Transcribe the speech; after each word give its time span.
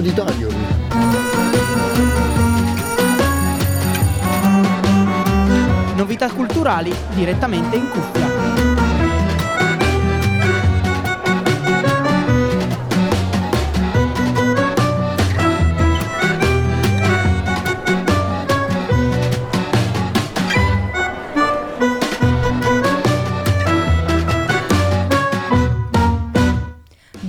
Auditorium. 0.00 0.54
Novità 5.94 6.30
culturali 6.30 6.90
direttamente 7.14 7.76
in 7.76 7.86
cuffia. 7.90 8.19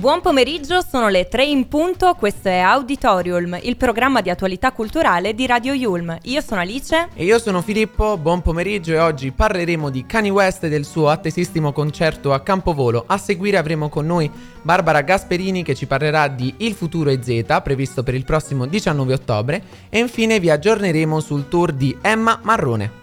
Buon 0.02 0.20
pomeriggio, 0.20 0.80
sono 0.82 1.08
le 1.08 1.28
3 1.28 1.44
in 1.44 1.68
punto, 1.68 2.14
questo 2.14 2.48
è 2.48 2.58
Auditorium, 2.58 3.56
il 3.62 3.76
programma 3.76 4.20
di 4.20 4.30
attualità 4.30 4.72
culturale 4.72 5.32
di 5.32 5.46
Radio 5.46 5.74
Yulm. 5.74 6.18
Io 6.22 6.40
sono 6.40 6.60
Alice. 6.60 7.10
E 7.14 7.22
io 7.22 7.38
sono 7.38 7.62
Filippo, 7.62 8.18
buon 8.18 8.42
pomeriggio 8.42 8.94
e 8.94 8.98
oggi 8.98 9.30
parleremo 9.30 9.90
di 9.90 10.04
Kanye 10.04 10.30
West 10.30 10.64
e 10.64 10.68
del 10.68 10.84
suo 10.84 11.08
attesissimo 11.08 11.70
concerto 11.70 12.32
a 12.32 12.40
Campovolo. 12.40 13.04
A 13.06 13.16
seguire 13.16 13.58
avremo 13.58 13.88
con 13.88 14.04
noi 14.04 14.28
Barbara 14.62 15.02
Gasperini 15.02 15.62
che 15.62 15.76
ci 15.76 15.86
parlerà 15.86 16.26
di 16.26 16.52
Il 16.56 16.74
futuro 16.74 17.10
e 17.10 17.20
Z, 17.22 17.60
previsto 17.62 18.02
per 18.02 18.16
il 18.16 18.24
prossimo 18.24 18.66
19 18.66 19.12
ottobre. 19.12 19.62
E 19.88 20.00
infine 20.00 20.40
vi 20.40 20.50
aggiorneremo 20.50 21.20
sul 21.20 21.46
tour 21.46 21.70
di 21.70 21.96
Emma 22.02 22.40
Marrone. 22.42 23.01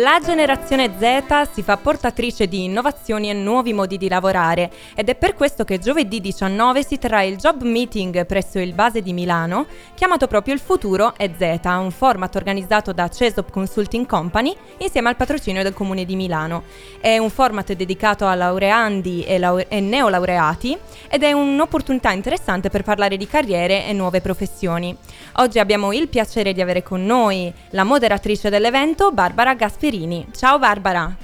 La 0.00 0.18
generazione 0.24 0.92
Z 0.98 1.50
si 1.52 1.62
fa 1.62 1.76
portatrice 1.76 2.48
di 2.48 2.64
innovazioni 2.64 3.28
e 3.28 3.34
nuovi 3.34 3.74
modi 3.74 3.98
di 3.98 4.08
lavorare 4.08 4.70
ed 4.94 5.10
è 5.10 5.14
per 5.14 5.34
questo 5.34 5.64
che 5.64 5.78
giovedì 5.78 6.22
19 6.22 6.82
si 6.82 6.96
terrà 6.96 7.20
il 7.20 7.36
job 7.36 7.60
meeting 7.64 8.24
presso 8.24 8.58
il 8.58 8.72
base 8.72 9.02
di 9.02 9.12
Milano, 9.12 9.66
chiamato 9.94 10.26
proprio 10.26 10.54
Il 10.54 10.60
futuro 10.60 11.12
è 11.18 11.28
Z, 11.36 11.58
un 11.64 11.90
format 11.90 12.34
organizzato 12.34 12.94
da 12.94 13.08
Cesop 13.08 13.50
Consulting 13.50 14.06
Company 14.06 14.56
insieme 14.78 15.10
al 15.10 15.16
patrocinio 15.16 15.62
del 15.62 15.74
comune 15.74 16.06
di 16.06 16.16
Milano. 16.16 16.62
È 16.98 17.18
un 17.18 17.28
format 17.28 17.70
dedicato 17.74 18.26
a 18.26 18.34
laureandi 18.34 19.24
e, 19.24 19.38
lau- 19.38 19.66
e 19.68 19.80
neolaureati 19.80 20.78
ed 21.10 21.24
è 21.24 21.32
un'opportunità 21.32 22.10
interessante 22.12 22.70
per 22.70 22.84
parlare 22.84 23.18
di 23.18 23.26
carriere 23.26 23.86
e 23.86 23.92
nuove 23.92 24.22
professioni. 24.22 24.96
Oggi 25.34 25.58
abbiamo 25.58 25.92
il 25.92 26.08
piacere 26.08 26.54
di 26.54 26.62
avere 26.62 26.82
con 26.82 27.04
noi 27.04 27.52
la 27.70 27.84
moderatrice 27.84 28.48
dell'evento, 28.48 29.12
Barbara 29.12 29.54
Gasperini. 29.90 30.26
Ciao 30.32 30.58
Barbara. 30.58 31.16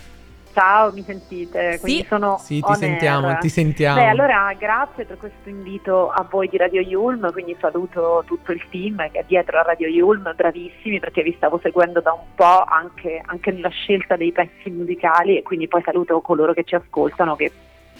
Ciao, 0.52 0.90
mi 0.92 1.02
sentite? 1.02 1.78
Quindi 1.80 2.00
sì, 2.00 2.06
sono 2.08 2.38
sì 2.38 2.60
ti 2.60 2.74
sentiamo, 2.74 3.28
air. 3.28 3.38
ti 3.38 3.48
sentiamo. 3.48 4.00
Beh, 4.00 4.08
allora 4.08 4.52
grazie 4.58 5.04
per 5.04 5.18
questo 5.18 5.50
invito 5.50 6.10
a 6.10 6.26
voi 6.28 6.48
di 6.48 6.56
Radio 6.56 6.80
Yulm, 6.80 7.30
quindi 7.30 7.54
saluto 7.60 8.24
tutto 8.26 8.52
il 8.52 8.62
team 8.70 8.96
che 9.12 9.20
è 9.20 9.24
dietro 9.26 9.58
a 9.58 9.62
Radio 9.62 9.86
Yulm, 9.86 10.32
bravissimi 10.34 10.98
perché 10.98 11.22
vi 11.22 11.34
stavo 11.36 11.60
seguendo 11.62 12.00
da 12.00 12.12
un 12.12 12.34
po' 12.34 12.64
anche, 12.64 13.22
anche 13.26 13.52
nella 13.52 13.68
scelta 13.68 14.16
dei 14.16 14.32
pezzi 14.32 14.70
musicali 14.70 15.36
e 15.36 15.42
quindi 15.42 15.68
poi 15.68 15.82
saluto 15.84 16.20
coloro 16.22 16.54
che 16.54 16.64
ci 16.64 16.74
ascoltano 16.74 17.36
che 17.36 17.52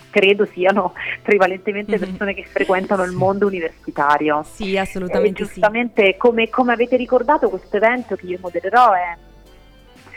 credo 0.09 0.47
siano 0.47 0.95
prevalentemente 1.23 1.99
persone 1.99 2.33
che 2.33 2.45
frequentano 2.45 3.05
il 3.05 3.13
mondo 3.13 3.47
universitario. 3.47 4.43
Sì, 4.45 4.79
assolutamente. 4.79 5.43
E 5.43 5.45
giustamente, 5.45 6.05
sì. 6.07 6.17
come, 6.17 6.49
come 6.49 6.73
avete 6.73 6.97
ricordato, 6.97 7.51
questo 7.51 7.77
evento 7.77 8.17
che 8.17 8.25
io 8.25 8.39
modererò 8.41 8.93
è 8.95 9.15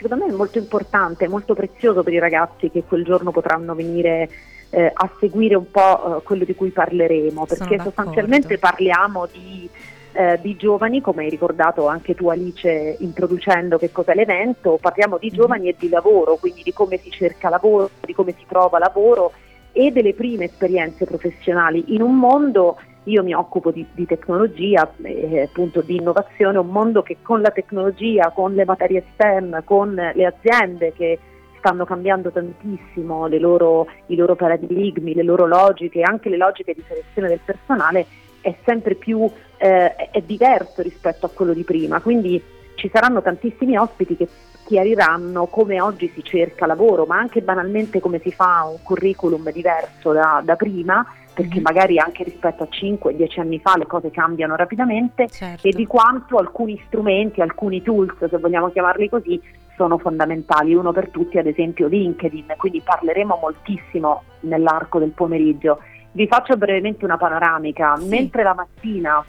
secondo 0.00 0.24
me 0.24 0.32
molto 0.32 0.58
importante, 0.58 1.28
molto 1.28 1.54
prezioso 1.54 2.02
per 2.02 2.14
i 2.14 2.18
ragazzi 2.18 2.70
che 2.70 2.84
quel 2.84 3.04
giorno 3.04 3.30
potranno 3.30 3.74
venire 3.74 4.28
eh, 4.70 4.90
a 4.92 5.10
seguire 5.18 5.54
un 5.54 5.70
po' 5.70 6.18
eh, 6.18 6.22
quello 6.22 6.44
di 6.44 6.54
cui 6.54 6.70
parleremo, 6.70 7.44
perché 7.44 7.78
sostanzialmente 7.80 8.56
parliamo 8.56 9.26
di, 9.30 9.68
eh, 10.12 10.38
di, 10.40 10.56
giovani, 10.56 11.00
come 11.00 11.24
hai 11.24 11.30
ricordato 11.30 11.86
anche 11.86 12.14
tu 12.14 12.28
Alice 12.28 12.96
introducendo 13.00 13.76
che 13.78 13.92
cos'è 13.92 14.14
l'evento, 14.14 14.78
parliamo 14.80 15.18
di 15.18 15.30
giovani 15.30 15.68
e 15.68 15.76
di 15.78 15.88
lavoro, 15.88 16.36
quindi 16.36 16.62
di 16.62 16.72
come 16.72 16.96
si 16.96 17.10
cerca 17.10 17.50
lavoro, 17.50 17.90
di 18.00 18.14
come 18.14 18.34
si 18.38 18.44
trova 18.48 18.78
lavoro 18.78 19.32
e 19.72 19.90
delle 19.92 20.14
prime 20.14 20.46
esperienze 20.46 21.04
professionali 21.04 21.94
in 21.94 22.02
un 22.02 22.16
mondo, 22.16 22.78
io 23.10 23.22
mi 23.22 23.34
occupo 23.34 23.70
di, 23.70 23.84
di 23.92 24.06
tecnologia, 24.06 24.90
eh, 25.02 25.42
appunto 25.42 25.80
di 25.80 25.96
innovazione, 25.96 26.58
un 26.58 26.68
mondo 26.68 27.02
che 27.02 27.18
con 27.22 27.40
la 27.40 27.50
tecnologia, 27.50 28.30
con 28.30 28.54
le 28.54 28.64
materie 28.64 29.04
STEM, 29.12 29.62
con 29.64 29.94
le 29.94 30.24
aziende 30.24 30.92
che 30.92 31.18
stanno 31.58 31.84
cambiando 31.84 32.30
tantissimo 32.30 33.28
loro, 33.28 33.86
i 34.06 34.16
loro 34.16 34.34
paradigmi, 34.34 35.14
le 35.14 35.22
loro 35.22 35.46
logiche, 35.46 36.02
anche 36.02 36.28
le 36.28 36.36
logiche 36.36 36.74
di 36.74 36.82
selezione 36.86 37.28
del 37.28 37.40
personale, 37.44 38.06
è 38.40 38.54
sempre 38.64 38.94
più 38.94 39.30
eh, 39.58 39.94
è 39.94 40.20
diverso 40.22 40.82
rispetto 40.82 41.26
a 41.26 41.30
quello 41.30 41.52
di 41.52 41.64
prima. 41.64 42.00
Quindi 42.00 42.42
ci 42.74 42.90
saranno 42.92 43.20
tantissimi 43.20 43.76
ospiti 43.76 44.16
che 44.16 44.26
chiariranno 44.64 45.46
come 45.46 45.80
oggi 45.80 46.10
si 46.14 46.22
cerca 46.24 46.64
lavoro, 46.64 47.04
ma 47.04 47.18
anche 47.18 47.42
banalmente 47.42 48.00
come 48.00 48.20
si 48.20 48.32
fa 48.32 48.66
un 48.70 48.78
curriculum 48.82 49.50
diverso 49.52 50.12
da, 50.12 50.40
da 50.42 50.56
prima, 50.56 51.04
perché 51.32 51.54
mm-hmm. 51.54 51.62
magari 51.62 51.98
anche 51.98 52.24
rispetto 52.24 52.62
a 52.62 52.68
5-10 52.70 53.40
anni 53.40 53.60
fa 53.60 53.76
le 53.76 53.86
cose 53.86 54.10
cambiano 54.10 54.56
rapidamente 54.56 55.28
certo. 55.28 55.66
e 55.66 55.70
di 55.70 55.86
quanto 55.86 56.36
alcuni 56.36 56.80
strumenti, 56.86 57.40
alcuni 57.40 57.82
tools, 57.82 58.28
se 58.28 58.38
vogliamo 58.38 58.70
chiamarli 58.70 59.08
così, 59.08 59.40
sono 59.76 59.96
fondamentali. 59.96 60.74
Uno 60.74 60.92
per 60.92 61.08
tutti, 61.08 61.38
ad 61.38 61.46
esempio 61.46 61.86
LinkedIn, 61.86 62.54
quindi 62.58 62.82
parleremo 62.82 63.38
moltissimo 63.40 64.24
nell'arco 64.40 64.98
del 64.98 65.10
pomeriggio. 65.10 65.80
Vi 66.12 66.26
faccio 66.26 66.56
brevemente 66.56 67.04
una 67.04 67.16
panoramica. 67.16 67.96
Sì. 67.96 68.08
Mentre 68.08 68.42
la 68.42 68.54
mattina, 68.54 69.24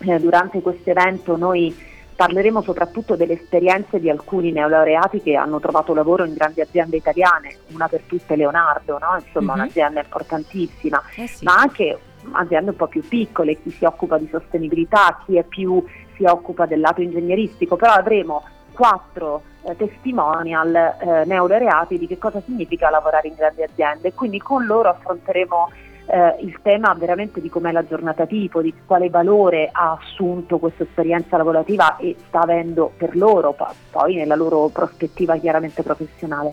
eh, 0.00 0.18
durante 0.18 0.60
questo 0.60 0.90
evento, 0.90 1.36
noi 1.36 1.74
parleremo 2.14 2.62
soprattutto 2.62 3.16
delle 3.16 3.34
esperienze 3.34 3.98
di 4.00 4.10
alcuni 4.10 4.52
neolaureati 4.52 5.20
che 5.22 5.34
hanno 5.36 5.60
trovato 5.60 5.94
lavoro 5.94 6.24
in 6.24 6.34
grandi 6.34 6.60
aziende 6.60 6.96
italiane, 6.96 7.56
una 7.72 7.88
per 7.88 8.02
tutte 8.06 8.36
Leonardo, 8.36 8.98
no? 8.98 9.16
insomma 9.24 9.54
Mhm. 9.54 9.60
un'azienda 9.60 10.00
importantissima, 10.00 11.02
Eh 11.16 11.26
sì. 11.26 11.44
ma 11.44 11.54
anche 11.54 11.98
aziende 12.32 12.70
un 12.70 12.76
po' 12.76 12.86
più 12.86 13.06
piccole, 13.06 13.60
chi 13.60 13.70
si 13.70 13.84
occupa 13.84 14.18
di 14.18 14.28
sostenibilità, 14.30 15.22
chi 15.26 15.36
è 15.36 15.42
più 15.42 15.84
si 16.16 16.24
occupa 16.24 16.66
del 16.66 16.80
lato 16.80 17.00
ingegneristico, 17.00 17.76
però 17.76 17.92
avremo 17.92 18.44
quattro 18.72 19.42
eh, 19.64 19.76
testimonial 19.76 20.74
eh, 20.74 21.24
neolaureati 21.26 21.98
di 21.98 22.06
che 22.06 22.18
cosa 22.18 22.40
significa 22.40 22.88
lavorare 22.90 23.28
in 23.28 23.34
grandi 23.34 23.62
aziende 23.62 24.12
quindi 24.14 24.38
con 24.40 24.64
loro 24.64 24.88
affronteremo 24.88 25.70
eh, 26.06 26.36
il 26.40 26.58
tema 26.62 26.92
veramente 26.94 27.40
di 27.40 27.48
com'è 27.48 27.72
la 27.72 27.84
giornata 27.86 28.26
tipo, 28.26 28.60
di 28.60 28.72
quale 28.86 29.08
valore 29.10 29.68
ha 29.72 29.98
assunto 30.00 30.58
questa 30.58 30.82
esperienza 30.82 31.36
lavorativa 31.36 31.96
e 31.96 32.16
sta 32.28 32.40
avendo 32.40 32.92
per 32.96 33.16
loro, 33.16 33.54
poi 33.90 34.16
nella 34.16 34.34
loro 34.34 34.68
prospettiva 34.68 35.36
chiaramente 35.36 35.82
professionale. 35.82 36.52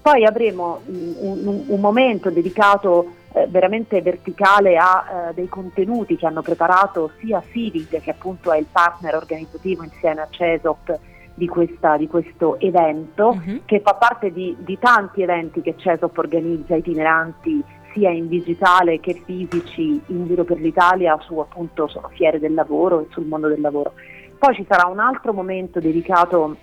Poi 0.00 0.24
avremo 0.24 0.80
mm, 0.88 1.12
un, 1.18 1.46
un- 1.46 1.64
un 1.66 1.80
momento 1.80 2.30
dedicato 2.30 3.12
eh, 3.34 3.46
veramente 3.48 4.00
verticale 4.00 4.76
a 4.78 5.28
eh, 5.30 5.34
dei 5.34 5.48
contenuti 5.48 6.16
che 6.16 6.26
hanno 6.26 6.40
preparato 6.40 7.10
sia 7.20 7.42
Civic, 7.52 8.00
che 8.00 8.10
appunto 8.10 8.50
è 8.52 8.58
il 8.58 8.66
partner 8.70 9.16
organizzativo 9.16 9.82
insieme 9.82 10.22
a 10.22 10.28
CESOP 10.30 10.98
di, 11.34 11.46
questa- 11.46 11.96
di 11.98 12.06
questo 12.08 12.58
evento, 12.58 13.34
Mhm. 13.34 13.60
che 13.66 13.80
fa 13.80 13.94
parte 13.94 14.32
di, 14.32 14.56
di 14.60 14.78
tanti 14.78 15.20
eventi 15.22 15.60
che 15.60 15.74
CESOP 15.76 16.16
organizza 16.16 16.74
itineranti 16.74 17.62
sia 17.98 18.10
in 18.10 18.28
digitale 18.28 19.00
che 19.00 19.20
fisici 19.24 20.00
in 20.06 20.26
giro 20.26 20.44
per 20.44 20.58
l'Italia 20.60 21.18
su 21.20 21.36
appunto 21.38 21.90
fiere 22.14 22.38
del 22.38 22.54
lavoro 22.54 23.00
e 23.00 23.06
sul 23.10 23.26
mondo 23.26 23.48
del 23.48 23.60
lavoro. 23.60 23.94
Poi 24.38 24.54
ci 24.54 24.64
sarà 24.68 24.86
un 24.86 25.00
altro 25.00 25.32
momento 25.32 25.80
dedicato 25.80 26.56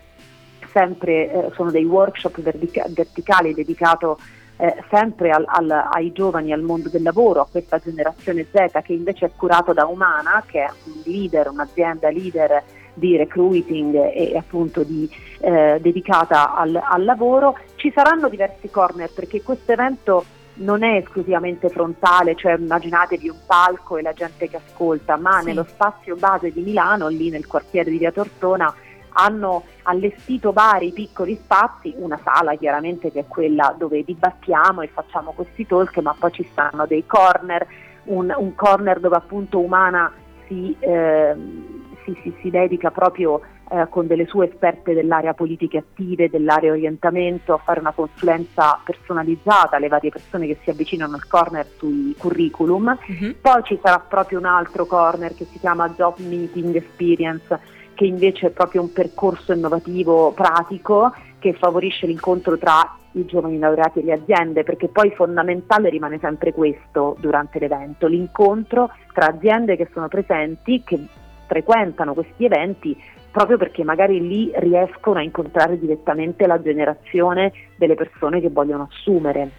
sempre, 0.72 1.32
eh, 1.32 1.52
sono 1.54 1.72
dei 1.72 1.84
workshop 1.84 2.42
vertica- 2.42 2.86
verticali 2.90 3.54
dedicato 3.54 4.18
eh, 4.58 4.74
sempre 4.90 5.32
al- 5.32 5.44
al- 5.46 5.90
ai 5.92 6.14
giovani, 6.14 6.54
al 6.54 6.62
mondo 6.62 6.88
del 6.88 7.02
lavoro, 7.02 7.42
a 7.42 7.48
questa 7.52 7.78
generazione 7.78 8.46
Z 8.50 8.82
che 8.84 8.94
invece 8.94 9.26
è 9.26 9.32
curato 9.36 9.74
da 9.74 9.86
Umana, 9.86 10.42
che 10.48 10.64
è 10.64 10.70
un 10.86 11.02
leader, 11.04 11.50
un'azienda 11.50 12.10
leader 12.10 12.64
di 12.94 13.18
recruiting 13.18 13.94
e 14.14 14.38
appunto 14.38 14.84
di, 14.84 15.10
eh, 15.40 15.78
dedicata 15.82 16.56
al, 16.56 16.80
al 16.82 17.04
lavoro. 17.04 17.58
Ci 17.76 17.92
saranno 17.94 18.30
diversi 18.30 18.70
corner 18.70 19.10
perché 19.14 19.42
questo 19.42 19.74
evento 19.74 20.24
non 20.56 20.84
è 20.84 20.96
esclusivamente 20.98 21.70
frontale, 21.70 22.36
cioè 22.36 22.56
immaginatevi 22.58 23.30
un 23.30 23.38
palco 23.46 23.98
e 23.98 24.02
la 24.02 24.14
gente 24.14 24.48
che 24.50 24.58
ascolta, 24.58 25.18
ma 25.18 25.40
Sì. 25.40 25.48
nello 25.48 25.66
spazio 25.68 26.16
base 26.16 26.52
di 26.52 26.62
Milano, 26.62 27.08
lì 27.08 27.30
nel 27.30 27.48
quartiere 27.48 27.90
di 27.92 27.98
Via 27.98 28.12
Tortona, 28.12 28.74
hanno 29.18 29.64
allestito 29.84 30.52
vari 30.52 30.92
piccoli 30.92 31.36
spazi, 31.36 31.94
una 31.98 32.20
sala 32.24 32.56
chiaramente 32.56 33.12
che 33.12 33.22
è 33.22 33.26
quella 33.28 33.74
dove 33.78 34.04
dibattiamo 34.04 34.82
e 34.82 34.88
facciamo 34.88 35.32
questi 35.32 35.66
talk, 35.66 35.98
ma 36.00 36.14
poi 36.18 36.32
ci 36.34 36.48
stanno 36.52 36.86
dei 36.86 37.06
corner, 37.06 37.66
un, 38.06 38.34
un 38.36 38.56
corner 38.56 39.00
dove 39.00 39.16
appunto 39.16 39.60
Umana 39.60 40.12
si, 40.48 40.76
ehm, 40.80 41.75
si, 42.06 42.18
si, 42.22 42.34
si 42.42 42.50
dedica 42.50 42.92
proprio 42.92 43.42
eh, 43.70 43.88
con 43.90 44.06
delle 44.06 44.28
sue 44.28 44.48
esperte 44.48 44.94
dell'area 44.94 45.34
politiche 45.34 45.80
attive, 45.80 46.30
dell'area 46.30 46.72
orientamento, 46.72 47.54
a 47.54 47.58
fare 47.58 47.80
una 47.80 47.92
consulenza 47.92 48.80
personalizzata 48.84 49.76
alle 49.76 49.88
varie 49.88 50.12
persone 50.12 50.46
che 50.46 50.58
si 50.62 50.70
avvicinano 50.70 51.16
al 51.16 51.28
corner 51.28 51.66
sui 51.78 52.16
curriculum. 52.18 52.98
Mm-hmm. 53.12 53.32
Poi 53.42 53.64
ci 53.64 53.80
sarà 53.82 54.00
proprio 54.00 54.40
un 54.40 54.46
altro 54.46 54.86
corner 54.86 55.34
che 55.34 55.46
si 55.46 55.60
chiama 55.60 55.90
Job 55.90 56.20
Meeting 56.20 56.76
Experience, 56.76 57.60
che 57.96 58.06
invece 58.06 58.48
è 58.48 58.52
proprio 58.52 58.82
un 58.82 58.94
percorso 58.94 59.52
innovativo 59.52 60.32
pratico 60.32 61.14
che 61.40 61.54
favorisce 61.54 62.06
l'incontro 62.06 62.58
tra 62.58 62.98
i 63.14 63.26
giovani 63.26 63.58
laureati 63.58 64.00
e 64.00 64.04
le 64.04 64.14
aziende, 64.14 64.64
perché 64.64 64.90
poi 64.90 65.12
fondamentale 65.12 65.90
rimane 65.90 66.20
sempre 66.20 66.54
questo 66.54 67.16
durante 67.20 67.60
l'evento, 67.60 68.08
l'incontro 68.08 68.92
tra 69.14 69.28
aziende 69.28 69.76
che 69.76 69.90
sono 69.94 70.08
presenti, 70.08 70.84
che 70.84 71.00
frequentano 71.48 72.14
questi 72.14 72.46
eventi 72.46 72.98
proprio 73.32 73.58
perché 73.58 73.84
magari 73.84 74.26
lì 74.26 74.50
riescono 74.56 75.20
a 75.20 75.22
incontrare 75.22 75.78
direttamente 75.78 76.48
la 76.48 76.62
generazione 76.62 77.52
delle 77.76 77.96
persone 77.96 78.40
che 78.40 78.50
vogliono 78.50 78.88
assumere. 78.90 79.50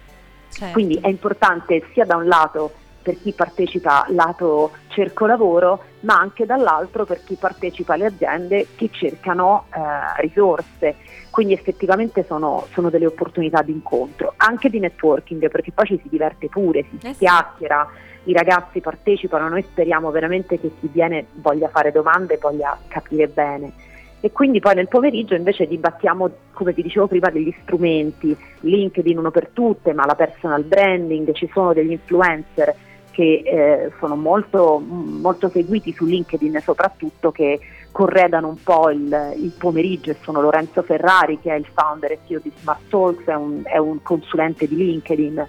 Certo. 0.49 0.73
Quindi 0.73 0.97
è 0.99 1.07
importante 1.07 1.83
sia 1.93 2.03
da 2.03 2.15
un 2.15 2.25
lato 2.25 2.71
per 3.07 3.21
chi 3.21 3.31
partecipa 3.31 4.05
lato 4.09 4.71
cerco 4.89 5.25
lavoro, 5.25 5.81
ma 6.01 6.19
anche 6.19 6.45
dall'altro 6.45 7.05
per 7.05 7.23
chi 7.23 7.35
partecipa 7.35 7.93
alle 7.93 8.07
aziende 8.07 8.67
che 8.75 8.89
cercano 8.91 9.67
eh, 9.73 10.21
risorse. 10.21 10.95
Quindi 11.29 11.53
effettivamente 11.53 12.25
sono, 12.27 12.67
sono, 12.73 12.89
delle 12.89 13.05
opportunità 13.05 13.61
di 13.61 13.71
incontro, 13.71 14.33
anche 14.35 14.69
di 14.69 14.79
networking, 14.79 15.49
perché 15.49 15.71
poi 15.71 15.85
ci 15.85 15.99
si 16.01 16.09
diverte 16.09 16.49
pure, 16.49 16.83
si 16.83 17.07
eh 17.07 17.13
chiacchiera, 17.13 17.87
i 18.25 18.33
ragazzi 18.33 18.81
partecipano, 18.81 19.47
noi 19.47 19.61
speriamo 19.61 20.11
veramente 20.11 20.59
che 20.59 20.69
chi 20.81 20.89
viene 20.91 21.27
voglia 21.35 21.69
fare 21.69 21.93
domande 21.93 22.33
e 22.33 22.39
voglia 22.41 22.77
capire 22.89 23.29
bene. 23.29 23.71
E 24.19 24.31
quindi 24.31 24.59
poi 24.59 24.73
nel 24.75 24.87
pomeriggio 24.87 25.35
invece 25.35 25.67
dibattiamo, 25.67 26.29
come 26.51 26.73
vi 26.73 26.81
dicevo 26.81 27.07
prima, 27.07 27.29
degli 27.29 27.53
strumenti, 27.61 28.35
LinkedIn 28.61 29.17
uno 29.17 29.31
per 29.31 29.49
tutte, 29.53 29.93
ma 29.93 30.05
la 30.05 30.15
personal 30.15 30.63
branding, 30.63 31.31
ci 31.33 31.47
sono 31.53 31.71
degli 31.71 31.91
influencer 31.91 32.75
che 33.17 33.41
eh, 33.43 33.91
sono 33.97 34.15
molto, 34.15 34.77
molto, 34.77 35.49
seguiti 35.49 35.91
su 35.91 36.05
LinkedIn 36.05 36.61
soprattutto 36.63 37.31
che 37.31 37.59
corredano 37.91 38.47
un 38.47 38.61
po' 38.61 38.91
il, 38.91 39.33
il, 39.37 39.51
pomeriggio 39.57 40.11
e 40.11 40.17
sono 40.21 40.39
Lorenzo 40.39 40.83
Ferrari 40.83 41.39
che 41.39 41.51
è 41.51 41.55
il 41.55 41.65
founder 41.73 42.11
e 42.11 42.19
CEO 42.27 42.39
di 42.43 42.51
Smart 42.59 42.81
Talks, 42.89 43.25
è 43.25 43.33
un, 43.33 43.61
è 43.63 43.77
un 43.77 44.03
consulente 44.03 44.67
di 44.67 44.75
LinkedIn 44.75 45.47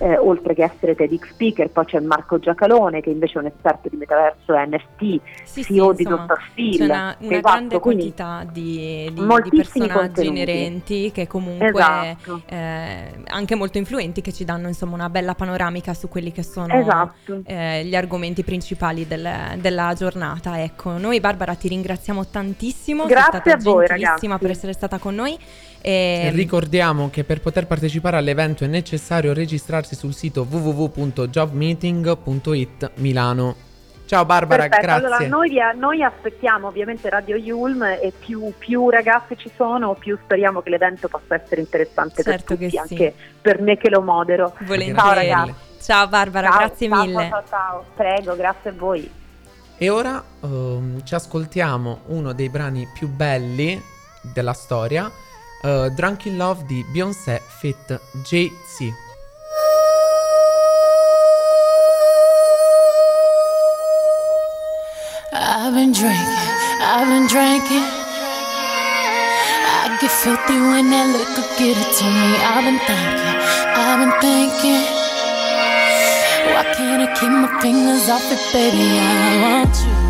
eh, 0.00 0.16
oltre 0.16 0.54
che 0.54 0.64
essere 0.64 0.94
TEDx 0.94 1.32
speaker, 1.32 1.68
poi 1.68 1.84
c'è 1.84 2.00
Marco 2.00 2.38
Giacalone 2.38 3.02
che 3.02 3.10
invece 3.10 3.34
è 3.34 3.42
un 3.42 3.46
esperto 3.46 3.90
di 3.90 3.96
metaverso 3.96 4.54
e 4.54 4.66
NFT, 4.66 5.20
sì, 5.44 5.62
CEO 5.62 5.94
sì, 5.94 6.02
di 6.02 6.08
Dr. 6.08 6.40
Phil. 6.54 6.78
C'è 6.78 6.84
una, 6.84 7.16
una 7.18 7.30
esatto, 7.36 7.40
grande 7.40 7.78
quantità 7.80 8.46
di, 8.50 9.10
di, 9.12 9.20
di 9.20 9.56
personaggi 9.56 9.92
contenuti. 9.92 10.26
inerenti 10.26 11.12
che 11.12 11.26
comunque 11.26 11.68
esatto. 11.68 12.40
eh, 12.46 13.22
anche 13.26 13.54
molto 13.54 13.76
influenti 13.76 14.22
che 14.22 14.32
ci 14.32 14.44
danno 14.44 14.68
insomma 14.68 14.94
una 14.94 15.10
bella 15.10 15.34
panoramica 15.34 15.92
su 15.92 16.08
quelli 16.08 16.32
che 16.32 16.42
sono 16.42 16.72
esatto. 16.72 17.42
eh, 17.44 17.84
gli 17.84 17.94
argomenti 17.94 18.42
principali 18.42 19.06
del, 19.06 19.28
della 19.58 19.92
giornata. 19.94 20.62
Ecco, 20.62 20.96
noi 20.96 21.20
Barbara 21.20 21.54
ti 21.54 21.68
ringraziamo 21.68 22.26
tantissimo, 22.26 23.04
Grazie 23.04 23.42
sei 23.42 23.52
stata 23.52 23.52
a 23.52 23.72
voi, 23.72 23.86
gentilissima 23.86 24.32
ragazzi. 24.32 24.38
per 24.40 24.50
essere 24.50 24.72
stata 24.72 24.98
con 24.98 25.14
noi. 25.14 25.38
E... 25.82 26.22
e 26.26 26.30
ricordiamo 26.30 27.08
che 27.10 27.24
per 27.24 27.40
poter 27.40 27.66
partecipare 27.66 28.16
all'evento 28.16 28.64
è 28.64 28.66
necessario 28.66 29.32
registrarsi 29.32 29.89
sul 29.94 30.14
sito 30.14 30.46
www.jobmeeting.it 30.48 32.92
Milano. 32.96 33.68
Ciao 34.10 34.24
Barbara, 34.24 34.68
Perfetto, 34.68 34.86
grazie. 34.86 35.06
Allora, 35.06 35.28
noi, 35.28 35.56
noi, 35.76 36.02
aspettiamo 36.02 36.66
ovviamente 36.66 37.08
Radio 37.08 37.36
Yulm 37.36 37.84
e 37.84 38.12
più, 38.18 38.52
più, 38.58 38.90
ragazzi 38.90 39.36
ci 39.36 39.48
sono, 39.54 39.94
più 39.94 40.18
speriamo 40.20 40.62
che 40.62 40.70
l'evento 40.70 41.06
possa 41.06 41.36
essere 41.36 41.60
interessante 41.60 42.24
certo 42.24 42.56
per 42.56 42.56
tutti, 42.56 42.70
sì. 42.70 42.78
anche 42.78 43.14
per 43.40 43.60
me 43.60 43.76
che 43.76 43.88
lo 43.88 44.02
modero. 44.02 44.52
Volentieri. 44.62 44.98
Ciao 44.98 45.12
ragazzi. 45.12 45.54
Ciao 45.80 46.08
Barbara, 46.08 46.48
ciao, 46.48 46.58
grazie 46.58 46.88
ciao, 46.88 47.04
mille. 47.04 47.28
Ciao, 47.28 47.42
ciao, 47.48 47.84
prego, 47.94 48.34
grazie 48.34 48.70
a 48.70 48.72
voi. 48.76 49.10
E 49.78 49.88
ora 49.88 50.20
um, 50.40 51.04
ci 51.04 51.14
ascoltiamo 51.14 52.00
uno 52.06 52.32
dei 52.32 52.50
brani 52.50 52.88
più 52.92 53.08
belli 53.08 53.80
della 54.22 54.54
storia, 54.54 55.08
uh, 55.62 55.88
Drunk 55.88 56.24
in 56.24 56.36
Love 56.36 56.64
di 56.66 56.84
Beyoncé 56.90 57.40
fit 57.46 58.00
Jay-Z. 58.24 59.09
I've 65.32 65.72
been 65.74 65.92
drinking, 65.92 66.26
I've 66.82 67.06
been 67.06 67.28
drinking. 67.28 67.86
I 69.62 69.96
get 70.00 70.10
filthy 70.10 70.58
when 70.58 70.90
that 70.90 71.06
liquor 71.14 71.46
get 71.56 71.78
it 71.78 71.90
to 71.98 72.04
me. 72.04 72.34
I've 72.42 72.66
been 72.66 72.80
thinking, 72.82 73.38
I've 73.78 74.00
been 74.02 74.10
thinking. 74.18 74.82
Why 76.50 76.64
can't 76.74 77.02
I 77.06 77.14
keep 77.14 77.30
my 77.30 77.60
fingers 77.62 78.08
off 78.08 78.26
it, 78.26 78.42
baby? 78.52 78.98
I 78.98 79.62
want 79.62 79.76
you. 79.86 80.09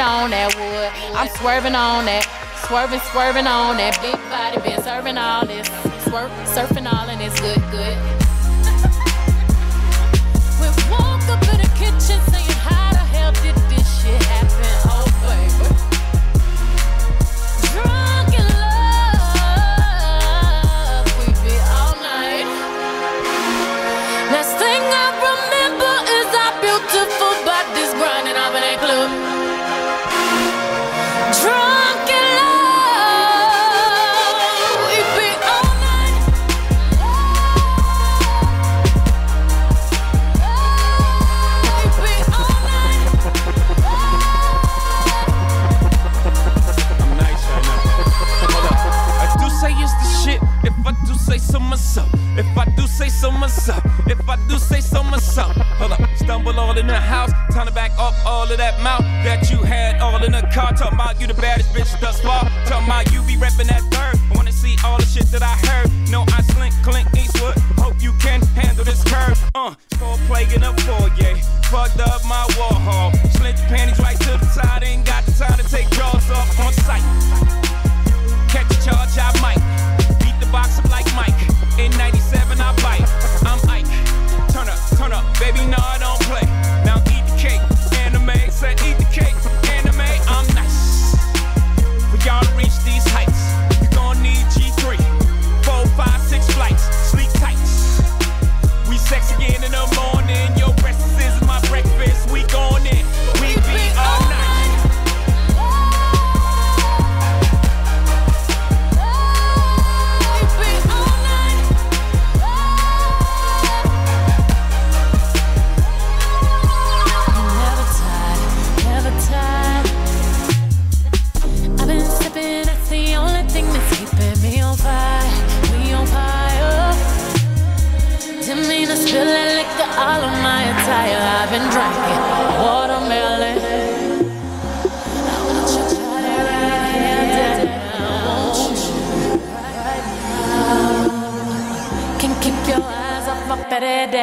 On 0.00 0.30
that 0.30 0.54
wood. 0.54 1.16
I'm 1.16 1.28
swerving 1.36 1.74
on 1.74 2.06
that, 2.06 2.24
swerving, 2.66 3.00
swerving 3.12 3.46
on 3.46 3.76
that 3.76 4.00
big 4.00 4.16
body, 4.30 4.60
been 4.60 4.82
serving 4.82 5.18
all 5.18 5.46
this, 5.46 5.66
swerve, 6.04 6.30
surfing 6.54 6.90
all 6.90 7.08
and 7.08 7.20
it's 7.20 7.38
good, 7.40 7.60
good. 7.70 8.23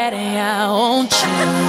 Daddy. 0.02 0.18
I 0.18 0.68
want 0.68 1.12
you. 1.22 1.61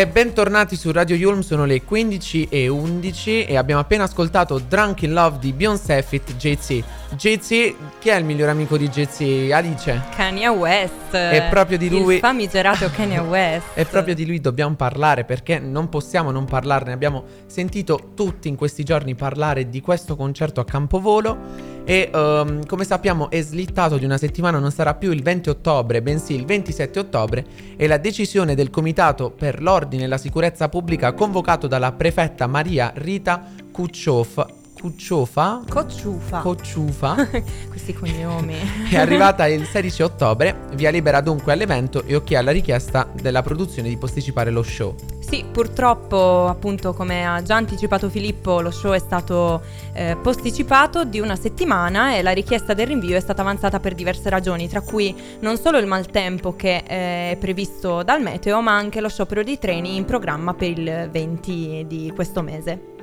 E 0.00 0.06
bentornati 0.06 0.76
su 0.76 0.90
Radio 0.92 1.14
Yulm, 1.14 1.40
sono 1.40 1.66
le 1.66 1.82
15 1.82 2.48
e 2.48 2.68
11 2.68 3.44
e 3.44 3.58
abbiamo 3.58 3.82
appena 3.82 4.04
ascoltato 4.04 4.58
Drunk 4.58 5.02
in 5.02 5.12
Love 5.12 5.36
di 5.38 5.52
Beyoncé 5.52 6.02
Fit 6.02 6.36
JC. 6.36 6.82
JC, 7.10 7.74
chi 7.98 8.08
è 8.08 8.16
il 8.16 8.24
miglior 8.24 8.48
amico 8.48 8.78
di 8.78 8.88
JC? 8.88 9.50
Alice. 9.52 10.04
Kanye 10.16 10.48
West. 10.48 11.12
È 11.14 11.48
proprio 11.50 11.76
di 11.76 11.90
lui- 11.90 12.14
Il 12.14 12.20
famigerato 12.20 12.88
Kanye 12.88 13.18
West. 13.28 13.66
E 13.74 13.84
proprio 13.84 14.14
di 14.14 14.24
lui 14.24 14.40
dobbiamo 14.40 14.74
parlare 14.74 15.24
perché 15.24 15.58
non 15.58 15.90
possiamo 15.90 16.30
non 16.30 16.46
parlarne. 16.46 16.92
Abbiamo 16.92 17.24
sentito 17.44 18.12
tutti 18.14 18.48
in 18.48 18.56
questi 18.56 18.84
giorni 18.84 19.14
parlare 19.14 19.68
di 19.68 19.82
questo 19.82 20.16
concerto 20.16 20.62
a 20.62 20.64
Campovolo 20.64 21.79
e 21.84 22.10
ehm, 22.12 22.66
come 22.66 22.84
sappiamo 22.84 23.30
è 23.30 23.40
slittato 23.42 23.98
di 23.98 24.04
una 24.04 24.18
settimana, 24.18 24.58
non 24.58 24.70
sarà 24.70 24.94
più 24.94 25.10
il 25.12 25.22
20 25.22 25.48
ottobre, 25.48 26.02
bensì 26.02 26.34
il 26.34 26.44
27 26.44 26.98
ottobre 26.98 27.44
e 27.76 27.86
la 27.86 27.98
decisione 27.98 28.54
del 28.54 28.70
Comitato 28.70 29.30
per 29.30 29.60
l'Ordine 29.62 30.04
e 30.04 30.06
la 30.06 30.18
Sicurezza 30.18 30.68
Pubblica 30.68 31.12
convocato 31.12 31.66
dalla 31.66 31.92
prefetta 31.92 32.46
Maria 32.46 32.92
Rita 32.94 33.44
Cucciofa, 33.72 34.59
Cucciofa? 34.80 35.62
Cocciufa. 35.68 36.40
Cocciufa 36.40 37.28
Questi 37.68 37.92
cognomi. 37.92 38.56
è 38.88 38.96
arrivata 38.96 39.46
il 39.46 39.66
16 39.66 40.02
ottobre, 40.02 40.68
via 40.72 40.88
libera 40.88 41.20
dunque 41.20 41.52
all'evento 41.52 42.02
e 42.04 42.16
ok 42.16 42.32
alla 42.32 42.50
richiesta 42.50 43.06
della 43.12 43.42
produzione 43.42 43.90
di 43.90 43.98
posticipare 43.98 44.50
lo 44.50 44.62
show. 44.62 44.94
Sì, 45.20 45.44
purtroppo, 45.44 46.46
appunto, 46.48 46.94
come 46.94 47.26
ha 47.26 47.42
già 47.42 47.56
anticipato 47.56 48.08
Filippo, 48.08 48.62
lo 48.62 48.70
show 48.70 48.92
è 48.92 48.98
stato 48.98 49.62
eh, 49.92 50.16
posticipato 50.20 51.04
di 51.04 51.20
una 51.20 51.36
settimana 51.36 52.16
e 52.16 52.22
la 52.22 52.32
richiesta 52.32 52.72
del 52.72 52.86
rinvio 52.86 53.16
è 53.16 53.20
stata 53.20 53.42
avanzata 53.42 53.80
per 53.80 53.94
diverse 53.94 54.30
ragioni, 54.30 54.66
tra 54.66 54.80
cui 54.80 55.14
non 55.40 55.58
solo 55.58 55.76
il 55.76 55.86
maltempo 55.86 56.56
che 56.56 56.76
eh, 56.86 57.32
è 57.32 57.36
previsto 57.38 58.02
dal 58.02 58.22
meteo, 58.22 58.62
ma 58.62 58.74
anche 58.74 59.02
lo 59.02 59.10
sciopero 59.10 59.42
dei 59.42 59.58
treni 59.58 59.96
in 59.96 60.06
programma 60.06 60.54
per 60.54 60.70
il 60.70 61.08
20 61.12 61.84
di 61.86 62.10
questo 62.14 62.40
mese. 62.40 62.99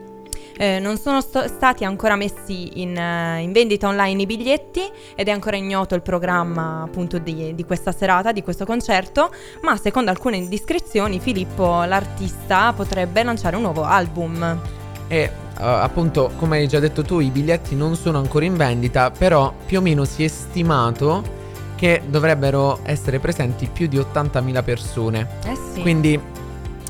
Eh, 0.57 0.79
non 0.79 0.97
sono 0.97 1.21
sto- 1.21 1.47
stati 1.47 1.85
ancora 1.85 2.15
messi 2.15 2.81
in, 2.81 2.97
eh, 2.97 3.41
in 3.41 3.51
vendita 3.51 3.87
online 3.87 4.23
i 4.23 4.25
biglietti 4.25 4.81
ed 5.15 5.27
è 5.27 5.31
ancora 5.31 5.55
ignoto 5.55 5.93
il 5.95 6.01
programma 6.01 6.81
appunto 6.83 7.19
di, 7.19 7.53
di 7.53 7.63
questa 7.63 7.91
serata, 7.91 8.31
di 8.31 8.41
questo 8.41 8.65
concerto, 8.65 9.31
ma 9.61 9.77
secondo 9.77 10.09
alcune 10.09 10.37
indiscrezioni 10.37 11.19
Filippo, 11.19 11.83
l'artista, 11.83 12.73
potrebbe 12.73 13.23
lanciare 13.23 13.55
un 13.55 13.61
nuovo 13.61 13.83
album. 13.83 14.59
E 15.07 15.17
eh, 15.17 15.31
appunto, 15.57 16.31
come 16.37 16.57
hai 16.57 16.67
già 16.67 16.79
detto 16.79 17.03
tu, 17.03 17.19
i 17.19 17.29
biglietti 17.29 17.75
non 17.75 17.95
sono 17.95 18.17
ancora 18.17 18.45
in 18.45 18.55
vendita, 18.55 19.11
però 19.11 19.53
più 19.65 19.79
o 19.79 19.81
meno 19.81 20.05
si 20.05 20.23
è 20.23 20.27
stimato 20.27 21.35
che 21.75 22.01
dovrebbero 22.07 22.79
essere 22.83 23.19
presenti 23.19 23.69
più 23.71 23.87
di 23.87 23.97
80.000 23.97 24.63
persone. 24.63 25.27
Eh 25.45 25.55
sì. 25.73 25.81
Quindi 25.81 26.19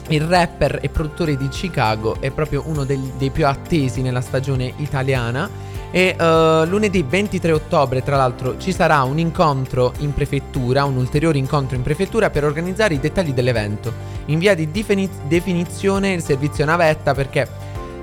il 0.09 0.21
rapper 0.21 0.79
e 0.81 0.89
produttore 0.89 1.35
di 1.35 1.47
Chicago 1.49 2.17
è 2.19 2.31
proprio 2.31 2.63
uno 2.65 2.83
degli- 2.83 3.11
dei 3.17 3.29
più 3.29 3.45
attesi 3.45 4.01
nella 4.01 4.21
stagione 4.21 4.73
italiana. 4.77 5.49
E 5.89 6.15
eh, 6.19 6.65
lunedì 6.67 7.03
23 7.07 7.51
ottobre, 7.53 8.03
tra 8.03 8.17
l'altro, 8.17 8.57
ci 8.57 8.73
sarà 8.73 9.03
un 9.03 9.19
incontro 9.19 9.93
in 9.99 10.13
prefettura, 10.13 10.83
un 10.83 10.97
ulteriore 10.97 11.37
incontro 11.37 11.75
in 11.75 11.81
prefettura 11.81 12.29
per 12.29 12.43
organizzare 12.43 12.93
i 12.93 12.99
dettagli 12.99 13.33
dell'evento. 13.33 13.93
In 14.25 14.39
via 14.39 14.53
di 14.53 14.69
difini- 14.69 15.09
definizione 15.27 16.11
il 16.11 16.21
servizio 16.21 16.65
navetta 16.65 17.13
perché 17.13 17.47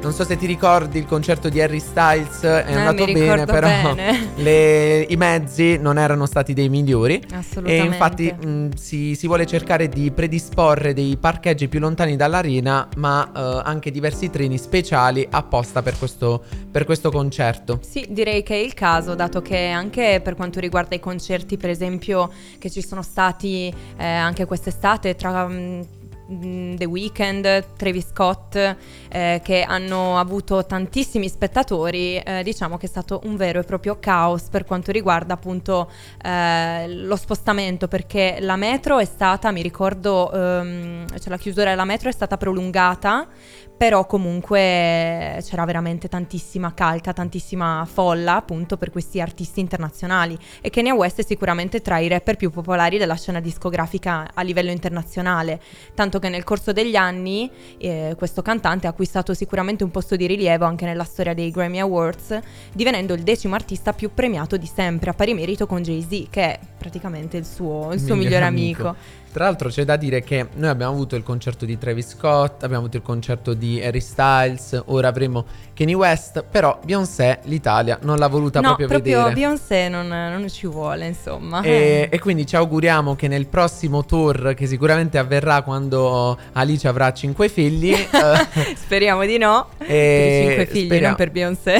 non 0.04 0.12
so 0.12 0.22
se 0.22 0.36
ti 0.36 0.44
ricordi 0.44 0.98
il 0.98 1.06
concerto 1.06 1.48
di 1.48 1.62
Harry 1.62 1.80
Styles 1.80 2.40
è 2.42 2.64
Eh, 2.68 2.74
andato 2.74 3.06
bene, 3.06 3.46
però 3.46 3.66
bene. 3.94 4.28
le- 4.36 5.00
i 5.08 5.16
mezzi 5.16 5.78
non 5.78 5.96
erano 5.98 6.26
stati 6.26 6.52
dei 6.52 6.68
migliori. 6.68 7.14
E 7.14 7.34
Assolutamente. 7.34 7.84
infatti 7.86 8.30
mh, 8.32 8.74
si, 8.74 9.14
si 9.14 9.26
vuole 9.26 9.46
cercare 9.46 9.88
di 9.88 10.10
predisporre 10.10 10.92
dei 10.92 11.16
parcheggi 11.16 11.68
più 11.68 11.80
lontani 11.80 12.16
dall'arena, 12.16 12.86
ma 12.96 13.30
eh, 13.34 13.62
anche 13.64 13.90
diversi 13.90 14.28
treni 14.28 14.58
speciali 14.58 15.26
apposta 15.30 15.80
per 15.80 15.96
questo, 15.96 16.44
per 16.70 16.84
questo 16.84 17.10
concerto. 17.10 17.80
Sì, 17.82 18.04
direi 18.10 18.42
che 18.42 18.54
è 18.56 18.58
il 18.58 18.74
caso, 18.74 19.14
dato 19.14 19.40
che 19.40 19.68
anche 19.68 20.20
per 20.22 20.34
quanto 20.34 20.60
riguarda 20.60 20.94
i 20.94 21.00
concerti, 21.00 21.56
per 21.56 21.70
esempio, 21.70 22.30
che 22.58 22.68
ci 22.70 22.82
sono 22.86 23.00
stati 23.00 23.72
eh, 23.96 24.04
anche 24.06 24.44
quest'estate 24.44 25.14
tra 25.16 25.48
mm, 25.48 25.80
The 26.26 26.84
Weeknd, 26.84 27.76
Travis 27.76 28.08
Scott, 28.08 28.56
eh, 28.56 29.40
che 29.42 29.62
hanno 29.62 30.18
avuto 30.18 30.64
tantissimi 30.64 31.28
spettatori, 31.28 32.16
eh, 32.16 32.42
diciamo 32.42 32.76
che 32.78 32.86
è 32.86 32.88
stato 32.88 33.20
un 33.24 33.36
vero 33.36 33.60
e 33.60 33.64
proprio 33.64 33.98
caos 33.98 34.48
per 34.48 34.64
quanto 34.64 34.90
riguarda 34.90 35.34
appunto 35.34 35.90
eh, 36.22 36.88
lo 36.88 37.16
spostamento, 37.16 37.88
perché 37.88 38.38
la 38.40 38.56
metro 38.56 38.98
è 38.98 39.04
stata, 39.04 39.50
mi 39.50 39.62
ricordo, 39.62 40.32
ehm, 40.32 41.06
cioè 41.08 41.28
la 41.28 41.38
chiusura 41.38 41.70
della 41.70 41.84
metro 41.84 42.08
è 42.08 42.12
stata 42.12 42.36
prolungata 42.36 43.28
però 43.76 44.06
comunque 44.06 45.42
c'era 45.42 45.64
veramente 45.64 46.08
tantissima 46.08 46.74
calca, 46.74 47.12
tantissima 47.12 47.86
folla 47.90 48.36
appunto 48.36 48.76
per 48.76 48.90
questi 48.90 49.20
artisti 49.20 49.60
internazionali 49.60 50.38
e 50.60 50.70
Kanye 50.70 50.92
West 50.92 51.20
è 51.20 51.24
sicuramente 51.24 51.80
tra 51.80 51.98
i 51.98 52.08
rapper 52.08 52.36
più 52.36 52.50
popolari 52.50 52.98
della 52.98 53.16
scena 53.16 53.40
discografica 53.40 54.30
a 54.32 54.42
livello 54.42 54.70
internazionale, 54.70 55.60
tanto 55.94 56.18
che 56.18 56.28
nel 56.28 56.44
corso 56.44 56.72
degli 56.72 56.96
anni 56.96 57.50
eh, 57.78 58.14
questo 58.16 58.42
cantante 58.42 58.86
ha 58.86 58.90
acquistato 58.90 59.34
sicuramente 59.34 59.84
un 59.84 59.90
posto 59.90 60.16
di 60.16 60.26
rilievo 60.26 60.64
anche 60.64 60.84
nella 60.84 61.04
storia 61.04 61.34
dei 61.34 61.50
Grammy 61.50 61.80
Awards, 61.80 62.38
divenendo 62.72 63.12
il 63.14 63.22
decimo 63.22 63.54
artista 63.54 63.92
più 63.92 64.12
premiato 64.14 64.56
di 64.56 64.70
sempre, 64.72 65.10
a 65.10 65.14
pari 65.14 65.34
merito 65.34 65.66
con 65.66 65.82
Jay-Z, 65.82 66.28
che 66.30 66.42
è 66.42 66.58
praticamente 66.78 67.36
il 67.36 67.44
suo, 67.44 67.92
il 67.92 67.98
suo 67.98 68.14
Miglior 68.14 68.18
migliore 68.18 68.44
amico. 68.44 68.88
amico. 68.88 69.22
Tra 69.34 69.46
l'altro 69.46 69.68
c'è 69.68 69.84
da 69.84 69.96
dire 69.96 70.22
che 70.22 70.46
noi 70.54 70.68
abbiamo 70.68 70.92
avuto 70.92 71.16
il 71.16 71.24
concerto 71.24 71.64
di 71.64 71.76
Travis 71.76 72.10
Scott, 72.10 72.62
abbiamo 72.62 72.82
avuto 72.82 72.98
il 72.98 73.02
concerto 73.02 73.52
di 73.52 73.82
Harry 73.82 73.98
Styles, 74.00 74.80
ora 74.84 75.08
avremo 75.08 75.44
Kanye 75.74 75.94
West, 75.94 76.44
però 76.48 76.78
Beyoncé 76.84 77.40
l'Italia 77.46 77.98
non 78.02 78.18
l'ha 78.18 78.28
voluta 78.28 78.60
no, 78.60 78.76
proprio, 78.76 78.86
vedere. 78.86 79.32
Beyoncé 79.32 79.88
non, 79.88 80.06
non 80.06 80.48
ci 80.48 80.68
vuole, 80.68 81.08
insomma. 81.08 81.62
E, 81.62 82.08
e, 82.12 82.18
quindi 82.20 82.46
ci 82.46 82.54
auguriamo 82.54 83.16
che 83.16 83.26
nel 83.26 83.48
prossimo 83.48 84.04
tour, 84.04 84.54
che 84.54 84.68
sicuramente 84.68 85.18
avverrà 85.18 85.62
quando 85.62 86.38
Alice 86.52 86.86
avrà 86.86 87.12
cinque 87.12 87.48
figli, 87.48 87.90
eh, 87.90 88.76
speriamo 88.76 89.26
di 89.26 89.36
no, 89.36 89.70
per 89.78 89.88
i 89.88 90.46
cinque 90.46 90.66
figli, 90.66 90.84
speriamo... 90.84 91.06
non 91.08 91.16
per 91.16 91.30
Beyoncé. 91.32 91.78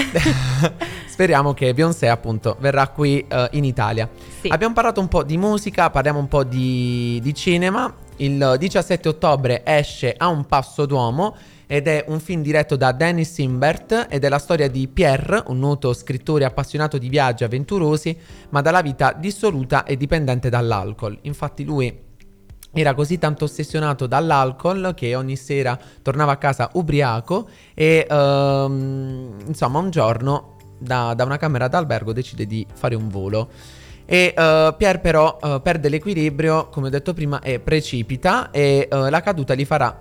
speriamo 1.15 1.55
che 1.55 1.73
Beyoncé 1.75 2.09
appunto 2.09 2.57
verrà 2.59 2.89
qui 2.89 3.25
uh, 3.31 3.47
in 3.53 3.63
Italia. 3.63 4.11
Sì. 4.41 4.49
Abbiamo 4.49 4.75
parlato 4.75 4.99
un 4.99 5.07
po' 5.07 5.23
di 5.23 5.37
musica, 5.37 5.89
parliamo 5.89 6.19
un 6.19 6.27
po' 6.27 6.43
di, 6.43 7.21
di 7.23 7.33
cinema. 7.33 7.95
Il 8.17 8.57
17 8.59 9.09
ottobre 9.09 9.63
esce 9.65 10.13
A 10.17 10.27
un 10.27 10.45
passo 10.47 10.87
d'uomo 10.87 11.37
ed 11.69 11.87
è 11.87 12.05
un 12.09 12.19
film 12.19 12.43
diretto 12.43 12.75
da 12.75 12.91
Dennis 12.91 13.33
Simbert 13.33 14.09
ed 14.11 14.25
è 14.25 14.29
la 14.29 14.41
storia 14.41 14.69
di 14.69 14.89
Pierre, 14.89 15.45
un 15.47 15.61
noto 15.61 15.93
scrittore 15.93 16.45
appassionato 16.45 16.99
di 16.99 17.09
viaggi 17.09 17.45
avventurosi, 17.45 18.19
ma 18.49 18.61
dalla 18.61 18.83
vita 18.83 19.13
dissoluta 19.13 19.85
e 19.85 19.97
dipendente 19.97 20.49
dall'alcol. 20.49 21.17
Infatti 21.23 21.65
lui 21.65 21.97
era 22.73 22.93
così 22.93 23.19
tanto 23.19 23.45
ossessionato 23.45 24.09
dall'alcol 24.09 24.95
che 24.97 25.15
ogni 25.15 25.37
sera 25.37 25.79
tornava 26.03 26.33
a 26.33 26.37
casa 26.39 26.71
ubriaco 26.73 27.49
e 27.73 28.05
um, 28.11 29.37
insomma 29.47 29.79
un 29.79 29.91
giorno 29.91 30.54
da, 30.79 31.15
da 31.15 31.25
una 31.25 31.37
camera 31.37 31.69
d'albergo 31.69 32.13
decide 32.13 32.47
di 32.47 32.67
fare 32.73 32.95
un 32.95 33.09
volo. 33.09 33.49
E 34.07 34.35
uh, 34.37 34.77
Pier 34.77 35.01
però 35.01 35.39
uh, 35.41 35.63
perde 35.63 35.89
l'equilibrio, 35.89 36.69
come 36.69 36.89
ho 36.89 36.91
detto 36.91 37.15
prima, 37.15 37.41
e 37.41 37.59
precipita 37.59 38.51
e 38.51 38.87
uh, 38.91 39.09
la 39.09 39.23
caduta 39.23 39.55
li 39.55 39.65
farà, 39.65 39.99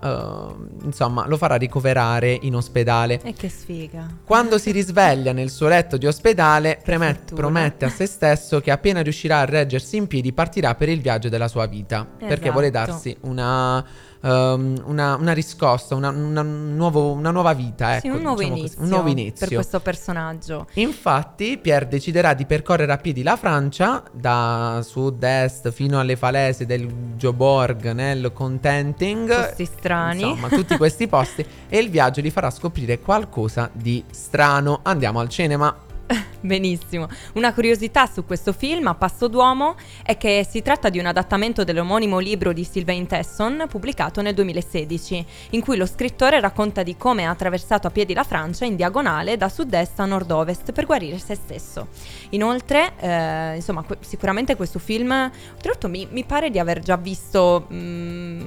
insomma, 0.82 1.26
lo 1.26 1.38
farà 1.38 1.54
ricoverare 1.54 2.38
in 2.42 2.54
ospedale. 2.54 3.18
E 3.22 3.32
che 3.32 3.48
sfiga. 3.48 4.06
Quando 4.24 4.58
si 4.58 4.72
risveglia 4.72 5.32
nel 5.32 5.48
suo 5.48 5.68
letto 5.68 5.96
di 5.96 6.06
ospedale, 6.06 6.78
premet- 6.82 7.34
promette 7.34 7.86
a 7.86 7.88
se 7.88 8.04
stesso 8.04 8.60
che 8.60 8.70
appena 8.70 9.00
riuscirà 9.00 9.38
a 9.38 9.44
reggersi 9.46 9.96
in 9.96 10.06
piedi 10.06 10.34
partirà 10.34 10.74
per 10.74 10.90
il 10.90 11.00
viaggio 11.00 11.30
della 11.30 11.48
sua 11.48 11.64
vita, 11.64 12.06
esatto. 12.06 12.26
perché 12.26 12.50
vuole 12.50 12.70
darsi 12.70 13.16
una 13.22 13.82
um, 14.24 14.82
una, 14.86 15.16
una, 15.16 15.32
riscossa, 15.32 15.94
una, 15.94 16.08
una, 16.08 16.42
nuovo, 16.42 17.12
una, 17.12 17.30
nuova 17.30 17.52
vita. 17.52 17.96
Ecco, 17.96 18.00
sì, 18.00 18.08
un 18.08 18.22
nuovo, 18.22 18.40
diciamo 18.40 18.56
inizio 18.56 18.82
un 18.82 18.88
nuovo 18.88 19.08
inizio 19.08 19.46
per 19.46 19.54
questo 19.54 19.80
personaggio. 19.80 20.66
Infatti, 20.74 21.58
Pierre 21.58 21.88
deciderà 21.88 22.34
di 22.34 22.46
percorrere 22.46 22.92
a 22.92 22.96
piedi 22.96 23.22
la 23.22 23.36
Francia 23.36 24.02
da 24.12 24.80
sud-est 24.82 25.70
fino 25.70 26.00
alle 26.00 26.16
falese 26.16 26.66
del 26.66 26.86
Joborg 27.16 27.92
nel 27.92 28.32
Contenting. 28.32 29.46
Posti 29.46 29.64
strani. 29.66 30.22
Insomma, 30.22 30.48
tutti 30.48 30.76
questi 30.76 31.06
posti. 31.08 31.44
e 31.68 31.78
il 31.78 31.90
viaggio 31.90 32.20
gli 32.20 32.30
farà 32.30 32.50
scoprire 32.50 32.98
qualcosa 33.00 33.68
di 33.72 34.02
strano. 34.10 34.80
Andiamo 34.82 35.20
al 35.20 35.28
cinema. 35.28 35.92
Benissimo. 36.40 37.08
Una 37.34 37.52
curiosità 37.52 38.06
su 38.06 38.24
questo 38.24 38.52
film, 38.52 38.86
A 38.86 38.94
Passo 38.94 39.28
d'Uomo, 39.28 39.76
è 40.02 40.16
che 40.16 40.46
si 40.48 40.62
tratta 40.62 40.88
di 40.88 40.98
un 40.98 41.06
adattamento 41.06 41.64
dell'omonimo 41.64 42.18
libro 42.18 42.52
di 42.52 42.64
Sylvain 42.64 43.06
Tesson 43.06 43.66
pubblicato 43.68 44.20
nel 44.20 44.34
2016, 44.34 45.26
in 45.50 45.60
cui 45.60 45.76
lo 45.76 45.86
scrittore 45.86 46.40
racconta 46.40 46.82
di 46.82 46.96
come 46.96 47.24
ha 47.24 47.30
attraversato 47.30 47.86
a 47.86 47.90
piedi 47.90 48.12
la 48.14 48.24
Francia 48.24 48.64
in 48.64 48.76
diagonale 48.76 49.36
da 49.36 49.48
sud-est 49.48 49.98
a 50.00 50.04
nord-ovest 50.04 50.72
per 50.72 50.86
guarire 50.86 51.18
se 51.18 51.34
stesso. 51.34 51.88
Inoltre, 52.30 52.92
eh, 52.98 53.56
insomma, 53.56 53.82
que- 53.82 53.98
sicuramente 54.00 54.56
questo 54.56 54.78
film, 54.78 55.30
oltretutto 55.54 55.88
mi, 55.88 56.06
mi, 56.10 56.24
pare 56.24 56.50
di 56.50 56.58
aver 56.58 56.80
già 56.80 56.96
visto, 56.96 57.66
mh, 57.68 57.76
mm, 57.76 58.40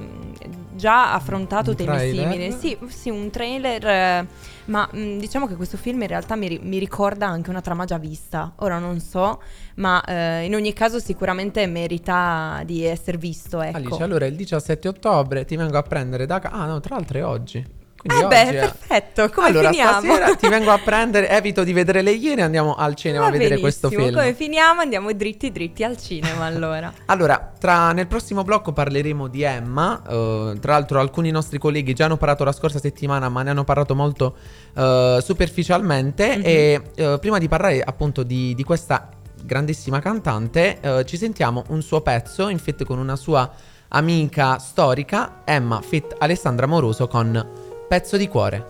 già 0.76 1.14
affrontato 1.14 1.72
un 1.72 1.76
temi 1.76 1.90
trailer? 1.90 2.32
simili. 2.32 2.52
Sì, 2.52 2.78
sì, 2.90 3.10
un 3.10 3.30
trailer. 3.30 3.88
Eh, 3.88 4.56
ma 4.68 4.88
mh, 4.92 5.00
mm, 5.00 5.20
diciamo 5.20 5.48
che 5.48 5.56
questo 5.56 5.78
film 5.78 6.02
in 6.02 6.08
realtà 6.08 6.36
mi, 6.36 6.60
mi, 6.62 6.78
ricorda 6.80 7.28
anche 7.28 7.50
una 7.50 7.62
trama 7.62 7.86
già 7.86 7.98
vista. 7.98 8.54
Ora 8.58 8.80
non 8.80 9.00
so, 9.00 9.42
ma 9.76 10.04
eh, 10.04 10.46
in 10.46 10.56
ogni 10.56 10.74
caso 10.74 11.00
sicuramente 11.00 11.66
merita 11.68 12.62
di 12.66 12.84
essere 12.84 13.18
visto. 13.18 13.62
Ecco. 13.62 13.78
Alice, 13.78 14.04
allora 14.04 14.26
il 14.26 14.36
17 14.36 14.88
ottobre 14.88 15.46
ti 15.46 15.56
vengo 15.56 15.78
a 15.78 15.84
prendere 15.84 16.26
da 16.26 16.40
casa. 16.40 16.56
Ah, 16.56 16.66
no, 16.66 16.80
tra 16.80 16.96
l'altro 16.96 17.18
è 17.18 17.26
oggi. 17.26 17.77
Quindi 17.98 18.24
eh 18.24 18.28
beh, 18.28 18.48
è... 18.50 18.60
perfetto, 18.60 19.30
come 19.30 19.48
allora, 19.48 19.70
finiamo? 19.70 20.00
stasera 20.00 20.36
ti 20.38 20.48
vengo 20.48 20.72
a 20.72 20.78
prendere, 20.78 21.30
evito 21.30 21.64
di 21.64 21.74
vedere 21.74 22.04
le 22.04 22.12
iene, 22.12 22.44
andiamo 22.44 22.76
al 22.76 22.96
cinema 22.96 23.24
Va 23.24 23.28
a 23.30 23.32
vedere 23.32 23.58
questo 23.60 23.90
film. 23.90 24.14
come 24.14 24.34
finiamo? 24.36 24.82
Andiamo 24.82 25.12
dritti 25.14 25.52
dritti 25.52 25.84
al 25.84 25.98
cinema 25.98 26.46
allora. 26.46 26.94
allora, 27.06 27.52
tra, 27.58 27.92
nel 27.94 28.06
prossimo 28.06 28.44
blocco 28.44 28.72
parleremo 28.72 29.28
di 29.28 29.42
Emma, 29.42 30.02
uh, 30.06 30.60
tra 30.60 30.74
l'altro 30.74 31.00
alcuni 31.00 31.32
nostri 31.32 31.58
colleghi 31.58 31.94
già 31.94 32.06
hanno 32.06 32.18
parlato 32.18 32.44
la 32.44 32.52
scorsa 32.52 32.80
settimana, 32.80 33.30
ma 33.30 33.42
ne 33.42 33.50
hanno 33.50 33.64
parlato 33.64 33.96
molto 33.96 34.36
uh, 34.74 35.20
superficialmente 35.20 36.38
mm-hmm. 36.38 36.42
e 36.44 36.82
uh, 36.98 37.20
prima 37.20 37.40
di 37.40 37.48
parlare 37.48 37.82
appunto 37.82 38.22
di, 38.22 38.54
di 38.54 38.64
questa 38.64 39.10
grandissima 39.44 40.00
cantante, 40.02 41.04
ci 41.06 41.16
sentiamo 41.16 41.64
un 41.70 41.82
suo 41.82 42.02
pezzo 42.02 42.50
in 42.50 42.58
fit 42.58 42.84
con 42.84 42.98
una 42.98 43.16
sua 43.16 43.50
amica 43.90 44.58
storica, 44.58 45.44
Emma 45.46 45.80
fit 45.82 46.16
Alessandra 46.18 46.66
Moroso 46.66 47.08
con 47.08 47.67
Pezzo 47.88 48.18
di 48.18 48.28
cuore. 48.28 48.66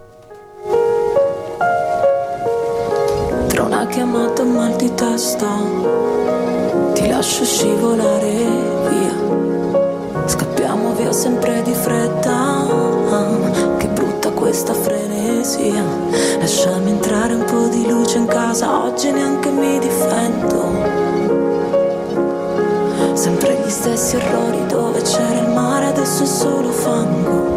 Tra 3.47 3.63
una 3.63 3.87
chiamata 3.87 4.43
mal 4.43 4.75
di 4.75 4.93
testa, 4.93 5.47
ti 6.93 7.09
lascio 7.09 7.43
scivolare 7.43 8.31
via. 8.89 10.23
Scappiamo 10.23 10.93
via 10.93 11.11
sempre 11.11 11.63
di 11.63 11.73
fretta, 11.73 12.67
che 13.79 13.87
brutta 13.87 14.29
questa 14.29 14.75
frenesia. 14.75 15.83
Lasciami 16.37 16.91
entrare 16.91 17.33
un 17.33 17.45
po' 17.45 17.69
di 17.69 17.89
luce 17.89 18.19
in 18.19 18.27
casa, 18.27 18.83
oggi 18.83 19.11
neanche 19.11 19.49
mi 19.49 19.79
difendo. 19.79 20.75
Sempre 23.15 23.63
gli 23.65 23.69
stessi 23.69 24.15
errori 24.15 24.63
dove 24.67 25.01
c'era 25.01 25.39
il 25.39 25.49
mare, 25.49 25.87
adesso 25.87 26.21
è 26.21 26.27
solo 26.27 26.69
fango. 26.69 27.56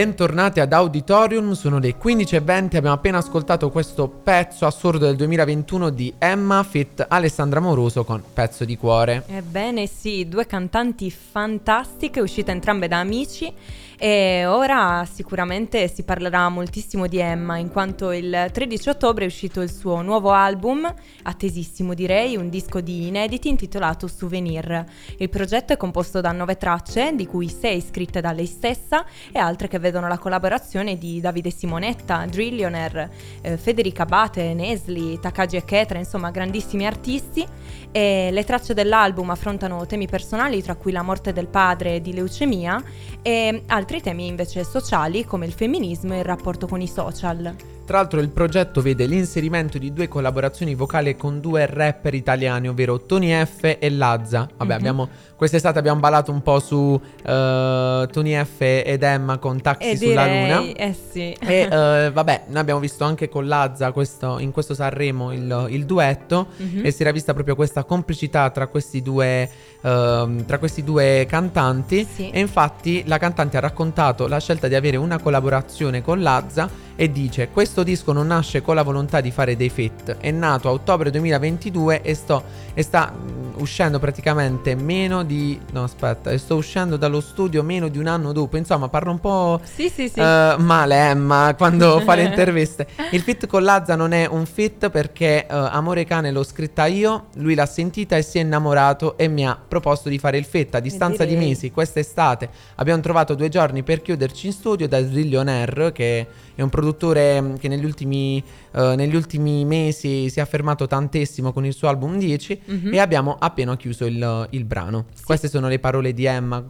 Bentornati 0.00 0.60
ad 0.60 0.72
Auditorium, 0.72 1.52
sono 1.52 1.78
le 1.78 1.96
15.20, 2.02 2.76
abbiamo 2.76 2.92
appena 2.92 3.18
ascoltato 3.18 3.68
questo 3.68 4.08
pezzo 4.08 4.64
assurdo 4.64 5.04
del 5.04 5.14
2021 5.14 5.90
di 5.90 6.14
Emma 6.16 6.62
Fit 6.62 7.04
Alessandra 7.06 7.60
Moroso 7.60 8.02
con 8.02 8.22
Pezzo 8.32 8.64
di 8.64 8.78
cuore. 8.78 9.24
Ebbene 9.26 9.86
sì, 9.86 10.26
due 10.26 10.46
cantanti 10.46 11.10
fantastiche, 11.10 12.22
uscite 12.22 12.50
entrambe 12.50 12.88
da 12.88 12.98
amici 12.98 13.52
e 14.02 14.46
ora 14.46 15.06
sicuramente 15.12 15.86
si 15.86 16.04
parlerà 16.04 16.48
moltissimo 16.48 17.06
di 17.06 17.18
Emma, 17.18 17.58
in 17.58 17.68
quanto 17.68 18.12
il 18.12 18.48
13 18.50 18.88
ottobre 18.88 19.24
è 19.24 19.26
uscito 19.26 19.60
il 19.60 19.70
suo 19.70 20.00
nuovo 20.00 20.30
album, 20.30 20.90
attesissimo 21.24 21.92
direi, 21.92 22.34
un 22.34 22.48
disco 22.48 22.80
di 22.80 23.08
inediti 23.08 23.50
intitolato 23.50 24.08
Souvenir. 24.08 24.86
Il 25.18 25.28
progetto 25.28 25.74
è 25.74 25.76
composto 25.76 26.22
da 26.22 26.32
nove 26.32 26.56
tracce, 26.56 27.14
di 27.14 27.26
cui 27.26 27.50
sei 27.50 27.82
scritte 27.82 28.22
da 28.22 28.32
lei 28.32 28.46
stessa 28.46 29.04
e 29.30 29.38
altre 29.38 29.68
che 29.68 29.78
vedono 29.78 30.08
la 30.08 30.16
collaborazione 30.16 30.96
di 30.96 31.20
Davide 31.20 31.50
Simonetta, 31.50 32.24
Drillionaire, 32.24 33.10
eh, 33.42 33.58
Federica 33.58 34.06
Bate, 34.06 34.54
Nesli, 34.54 35.20
Takagi 35.20 35.56
e 35.56 35.64
Ketra, 35.66 35.98
insomma 35.98 36.30
grandissimi 36.30 36.86
artisti. 36.86 37.46
E 37.92 38.30
le 38.32 38.44
tracce 38.44 38.72
dell'album 38.72 39.28
affrontano 39.28 39.84
temi 39.84 40.06
personali, 40.06 40.62
tra 40.62 40.74
cui 40.74 40.90
la 40.90 41.02
morte 41.02 41.34
del 41.34 41.48
padre 41.48 42.00
di 42.00 42.14
leucemia 42.14 42.82
e 43.20 43.64
altri 43.66 43.89
altri 43.90 44.02
temi 44.02 44.28
invece 44.28 44.62
sociali 44.62 45.24
come 45.24 45.46
il 45.46 45.52
femminismo 45.52 46.14
e 46.14 46.18
il 46.18 46.24
rapporto 46.24 46.68
con 46.68 46.80
i 46.80 46.86
social. 46.86 47.52
Tra 47.90 47.98
l'altro 47.98 48.20
il 48.20 48.28
progetto 48.28 48.82
vede 48.82 49.04
l'inserimento 49.04 49.76
di 49.76 49.92
due 49.92 50.06
collaborazioni 50.06 50.76
vocali 50.76 51.16
con 51.16 51.40
due 51.40 51.66
rapper 51.66 52.14
italiani, 52.14 52.68
ovvero 52.68 53.00
Tony 53.04 53.32
F 53.44 53.78
e 53.80 53.90
Lazza. 53.90 54.48
Vabbè, 54.48 54.62
mm-hmm. 54.62 54.78
abbiamo, 54.78 55.08
quest'estate 55.34 55.80
abbiamo 55.80 55.98
ballato 55.98 56.30
un 56.30 56.40
po' 56.40 56.60
su 56.60 56.76
uh, 56.76 57.00
Tony 58.06 58.44
F 58.44 58.60
ed 58.60 59.02
Emma 59.02 59.38
con 59.38 59.60
Taxi 59.60 59.96
sulla 59.96 60.24
Luna. 60.24 60.60
Eh 60.72 60.94
sì. 61.10 61.32
E 61.32 61.64
uh, 61.64 62.12
vabbè, 62.12 62.44
noi 62.46 62.58
abbiamo 62.60 62.78
visto 62.78 63.02
anche 63.02 63.28
con 63.28 63.48
Lazza 63.48 63.90
questo, 63.90 64.38
in 64.38 64.52
questo 64.52 64.72
Sanremo 64.72 65.32
il, 65.32 65.66
il 65.70 65.84
duetto 65.84 66.46
mm-hmm. 66.62 66.86
e 66.86 66.92
si 66.92 67.02
era 67.02 67.10
vista 67.10 67.34
proprio 67.34 67.56
questa 67.56 67.82
complicità 67.82 68.50
tra 68.50 68.68
questi 68.68 69.02
due, 69.02 69.50
uh, 69.80 70.44
tra 70.44 70.58
questi 70.60 70.84
due 70.84 71.26
cantanti. 71.28 72.06
Sì. 72.08 72.30
E 72.30 72.38
infatti 72.38 73.02
la 73.06 73.18
cantante 73.18 73.56
ha 73.56 73.60
raccontato 73.60 74.28
la 74.28 74.38
scelta 74.38 74.68
di 74.68 74.76
avere 74.76 74.96
una 74.96 75.18
collaborazione 75.18 76.02
con 76.02 76.22
Lazza 76.22 76.86
e 76.94 77.10
dice 77.10 77.48
questo 77.48 77.79
disco 77.82 78.12
non 78.12 78.28
nasce 78.28 78.62
con 78.62 78.74
la 78.74 78.82
volontà 78.82 79.20
di 79.20 79.30
fare 79.30 79.56
dei 79.56 79.68
fit, 79.68 80.16
è 80.18 80.30
nato 80.30 80.68
a 80.68 80.72
ottobre 80.72 81.10
2022 81.10 82.02
e, 82.02 82.14
sto, 82.14 82.42
e 82.74 82.82
sta 82.82 83.12
mm, 83.12 83.60
uscendo 83.60 83.98
praticamente 83.98 84.74
meno 84.74 85.22
di... 85.22 85.58
no 85.72 85.84
aspetta, 85.84 86.30
e 86.30 86.38
sto 86.38 86.56
uscendo 86.56 86.96
dallo 86.96 87.20
studio 87.20 87.62
meno 87.62 87.88
di 87.88 87.98
un 87.98 88.06
anno 88.06 88.32
dopo, 88.32 88.56
insomma 88.56 88.88
parlo 88.88 89.10
un 89.10 89.20
po' 89.20 89.60
sì, 89.62 89.88
sì, 89.88 90.08
sì. 90.08 90.20
Uh, 90.20 90.56
male 90.58 91.08
Emma 91.08 91.54
quando 91.56 92.00
fa 92.04 92.14
le 92.14 92.24
interviste. 92.24 92.86
Il 93.10 93.20
fit 93.20 93.46
con 93.46 93.62
Lazza 93.62 93.96
non 93.96 94.12
è 94.12 94.26
un 94.26 94.46
fit 94.46 94.90
perché 94.90 95.46
uh, 95.48 95.54
Amore 95.54 96.04
Cane 96.04 96.30
l'ho 96.30 96.44
scritta 96.44 96.86
io, 96.86 97.26
lui 97.36 97.54
l'ha 97.54 97.66
sentita 97.66 98.16
e 98.16 98.22
si 98.22 98.38
è 98.38 98.40
innamorato 98.40 99.16
e 99.16 99.28
mi 99.28 99.46
ha 99.46 99.56
proposto 99.56 100.08
di 100.08 100.18
fare 100.18 100.38
il 100.38 100.44
fit 100.44 100.74
a 100.74 100.80
distanza 100.80 101.24
di 101.24 101.36
mesi, 101.36 101.70
quest'estate 101.70 102.48
abbiamo 102.76 103.00
trovato 103.00 103.34
due 103.34 103.48
giorni 103.48 103.82
per 103.82 104.02
chiuderci 104.02 104.46
in 104.46 104.52
studio 104.52 104.88
da 104.88 105.00
Drillionaire 105.00 105.92
che 105.92 106.26
è 106.60 106.62
un 106.62 106.68
produttore 106.68 107.40
mm, 107.40 107.54
che 107.54 107.68
negli 107.68 107.84
ultimi, 107.84 108.42
uh, 108.72 108.94
negli 108.94 109.14
ultimi, 109.14 109.64
mesi 109.64 110.28
si 110.28 110.38
è 110.38 110.42
affermato 110.42 110.86
tantissimo 110.86 111.52
con 111.52 111.64
il 111.64 111.72
suo 111.72 111.88
album 111.88 112.18
10 112.18 112.62
mm-hmm. 112.70 112.94
e 112.94 112.98
abbiamo 112.98 113.36
appena 113.38 113.76
chiuso 113.76 114.04
il, 114.04 114.46
il 114.50 114.64
brano. 114.64 115.06
Sì. 115.14 115.24
Queste 115.24 115.48
sono 115.48 115.68
le 115.68 115.78
parole 115.78 116.12
di 116.12 116.26
Emma 116.26 116.62